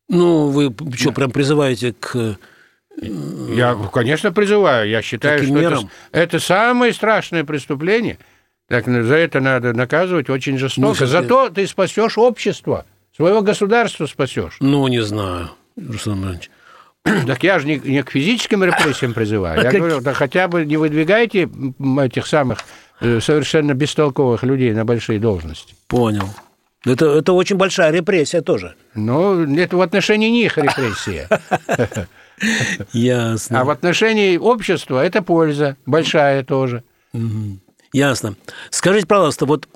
[0.08, 2.36] Ну, вы что, прям призываете к...
[3.00, 4.88] Я, конечно, призываю.
[4.88, 8.18] Я считаю, Таким что это, это самое страшное преступление.
[8.68, 10.96] Так, за это надо наказывать очень жестоко.
[11.00, 14.56] Ну, Зато ты спасешь общество, своего государства спасешь.
[14.60, 16.50] Ну, не знаю, Руслан Иванович.
[17.26, 19.60] Так я же не, не к физическим репрессиям призываю.
[19.60, 19.80] А я как...
[19.80, 21.50] говорю, да хотя бы не выдвигайте
[22.00, 22.60] этих самых
[23.00, 25.74] э, совершенно бестолковых людей на большие должности.
[25.86, 26.28] Понял.
[26.84, 28.74] Это, это очень большая репрессия тоже.
[28.94, 31.28] Ну, это в отношении них репрессия.
[32.92, 33.60] Ясно.
[33.60, 36.82] А в отношении общества это польза, большая тоже.
[37.92, 38.34] Ясно.
[38.70, 39.68] Скажите, пожалуйста, вот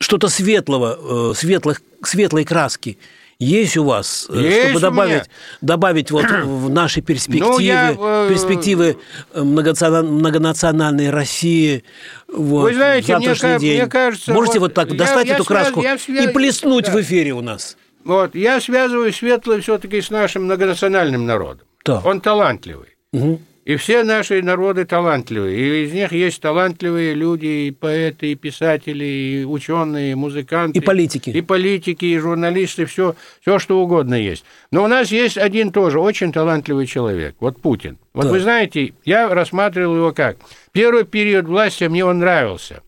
[0.00, 2.98] что-то светлого, э, светлых, светлой краски–
[3.38, 5.24] есть у вас, э, есть чтобы добавить,
[5.60, 8.98] добавить вот в наши перспективы, ну, я, э, перспективы
[9.32, 11.84] э, многонациональной России,
[12.28, 13.78] вот, Вы знаете, завтрашний мне, день.
[13.82, 14.32] мне кажется...
[14.32, 15.62] Можете вот, вот так я, достать я эту связ...
[15.62, 16.24] краску я связ...
[16.24, 16.92] и плеснуть да.
[16.92, 17.76] в эфире у нас?
[18.04, 21.66] Вот, я связываю светлое все-таки с нашим многонациональным народом.
[21.84, 22.00] Да.
[22.04, 22.96] Он талантливый.
[23.12, 23.40] Угу.
[23.66, 25.58] И все наши народы талантливые.
[25.58, 30.78] И из них есть талантливые люди, и поэты, и писатели, и ученые, и музыканты.
[30.78, 31.30] И политики.
[31.30, 34.44] И политики, и журналисты, все, все что угодно есть.
[34.70, 37.34] Но у нас есть один тоже очень талантливый человек.
[37.40, 37.98] Вот Путин.
[38.14, 38.30] Вот да.
[38.30, 40.36] вы знаете, я рассматривал его как.
[40.70, 42.82] Первый период власти мне он нравился.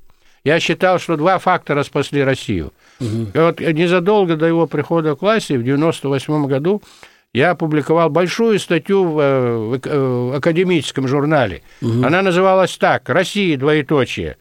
[0.44, 2.72] Я считал, что два фактора спасли Россию.
[3.00, 3.26] Угу.
[3.34, 6.82] И вот незадолго до его прихода к власти, в 98 году,
[7.32, 11.62] я опубликовал большую статью в, в, в академическом журнале.
[11.82, 12.04] Угу.
[12.04, 14.36] Она называлась так «Россия, двоеточие.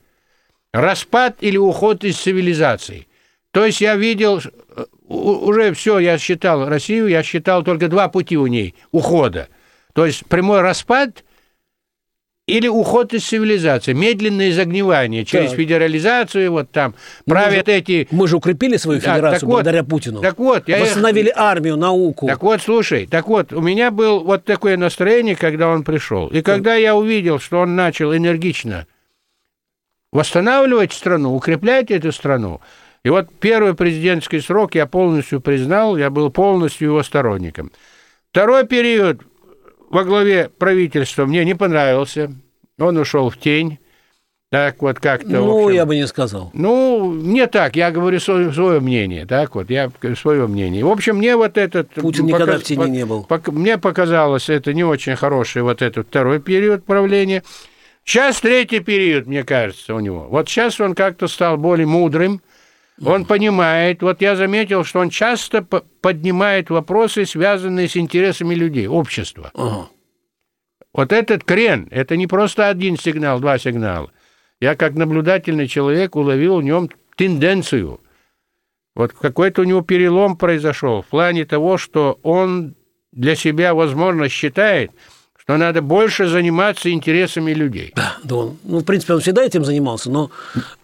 [0.74, 3.08] Распад или уход из цивилизации».
[3.52, 4.42] То есть я видел,
[5.08, 9.48] уже все, я считал Россию, я считал только два пути у ней ухода.
[9.94, 11.24] То есть прямой распад
[12.48, 15.60] или уход из цивилизации, медленное загнивание через так.
[15.60, 16.96] федерализацию, вот там
[17.26, 18.08] мы правят же, эти...
[18.10, 20.22] Мы же укрепили свою федерацию так, благодаря вот, Путину.
[20.22, 21.34] Так вот, я восстановили их...
[21.36, 22.26] армию, науку.
[22.26, 26.42] Так вот, слушай, так вот, у меня было вот такое настроение, когда он пришел, и
[26.42, 28.88] когда я увидел, что он начал энергично
[30.14, 32.62] восстанавливать страну, укреплять эту страну,
[33.04, 37.74] и вот первый президентский срок я полностью признал, я был полностью его сторонником.
[38.32, 39.22] Второй период
[39.90, 42.32] во главе правительства мне не понравился.
[42.80, 43.80] Он ушел в тень.
[44.50, 45.30] Так вот как-то.
[45.30, 46.52] Ну, общем, я бы не сказал.
[46.54, 50.86] Ну, не так, я говорю свое, свое мнение, так вот, я свое мнение.
[50.86, 51.90] В общем, мне вот этот...
[51.90, 53.24] Путин показ, никогда в тени по, не был.
[53.26, 57.44] По, мне показалось, это не очень хороший вот этот второй период правления.
[58.06, 60.28] Сейчас третий период, мне кажется, у него.
[60.30, 62.42] Вот сейчас он как-то стал более мудрым,
[63.04, 69.52] он понимает, вот я заметил, что он часто поднимает вопросы, связанные с интересами людей, общества.
[69.54, 69.90] Ага.
[70.94, 74.12] Вот этот крен, это не просто один сигнал, два сигнала.
[74.60, 78.02] Я как наблюдательный человек уловил в нем тенденцию.
[78.96, 82.76] Вот какой-то у него перелом произошел в плане того, что он
[83.12, 84.92] для себя, возможно, считает–
[85.48, 87.94] что надо больше заниматься интересами людей.
[87.96, 90.30] Да, да он, ну, в принципе, он всегда этим занимался, но...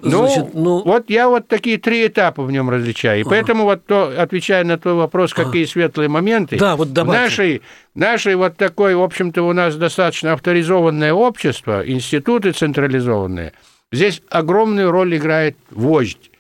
[0.01, 0.81] Ну, значит, ну...
[0.83, 3.19] вот я вот такие три этапа в нем различаю.
[3.19, 5.71] И поэтому, вот то, отвечая на твой вопрос, какие ага.
[5.71, 7.61] светлые моменты, да, вот нашей,
[7.93, 13.51] нашей вот такой, в общем-то, у нас достаточно авторизованное общество, институты централизованные,
[13.91, 16.31] здесь огромную роль играет вождь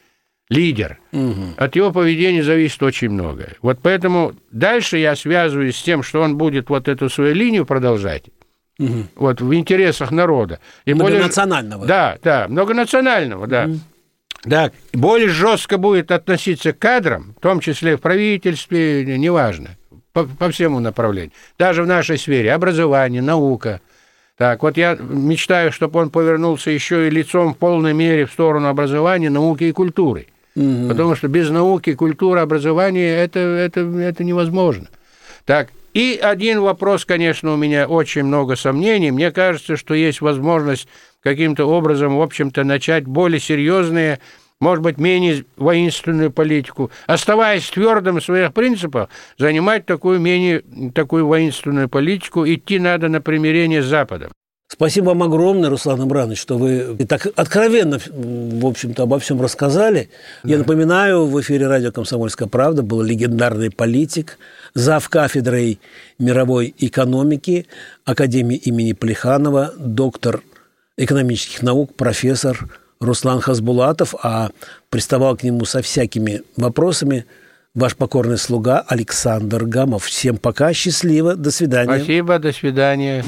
[0.53, 0.99] лидер.
[1.11, 1.55] Угу.
[1.57, 3.53] От его поведения зависит очень многое.
[3.61, 8.25] Вот поэтому дальше я связываюсь с тем, что он будет вот эту свою линию продолжать.
[8.79, 9.05] Угу.
[9.15, 10.59] Вот в интересах народа.
[10.85, 11.81] И многонационального.
[11.81, 13.65] Более, да, да, многонационального, да.
[13.65, 13.79] Угу.
[14.45, 19.77] Да, более жестко будет относиться к кадрам, в том числе в правительстве, неважно,
[20.11, 21.31] по, по всему направлению.
[21.57, 23.79] Даже в нашей сфере образование, наука.
[24.35, 28.67] Так, вот я мечтаю, чтобы он повернулся еще и лицом в полной мере в сторону
[28.67, 30.27] образования, науки и культуры.
[30.55, 30.89] Угу.
[30.89, 34.87] Потому что без науки, культуры, образования это, это, это невозможно.
[35.45, 39.11] Так, и один вопрос, конечно, у меня очень много сомнений.
[39.11, 40.87] Мне кажется, что есть возможность
[41.21, 44.19] каким-то образом, в общем-то, начать более серьезные,
[44.59, 51.89] может быть, менее воинственную политику, оставаясь твердым в своих принципах, занимать такую менее такую воинственную
[51.89, 54.31] политику, идти надо на примирение с Западом.
[54.73, 60.09] Спасибо вам огромное, Руслан Абранович, что вы так откровенно, в общем-то, обо всем рассказали.
[60.41, 60.49] Да.
[60.49, 64.39] Я напоминаю, в эфире радио «Комсомольская правда» был легендарный политик,
[64.73, 65.07] зав.
[65.09, 65.79] кафедрой
[66.17, 67.67] мировой экономики
[68.03, 70.41] Академии имени Плеханова, доктор
[70.97, 72.67] экономических наук, профессор
[72.99, 74.49] Руслан Хасбулатов, а
[74.89, 77.27] приставал к нему со всякими вопросами
[77.75, 80.05] ваш покорный слуга Александр Гамов.
[80.05, 81.97] Всем пока, счастливо, до свидания.
[81.97, 83.23] Спасибо, до свидания.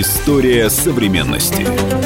[0.00, 1.99] История современности.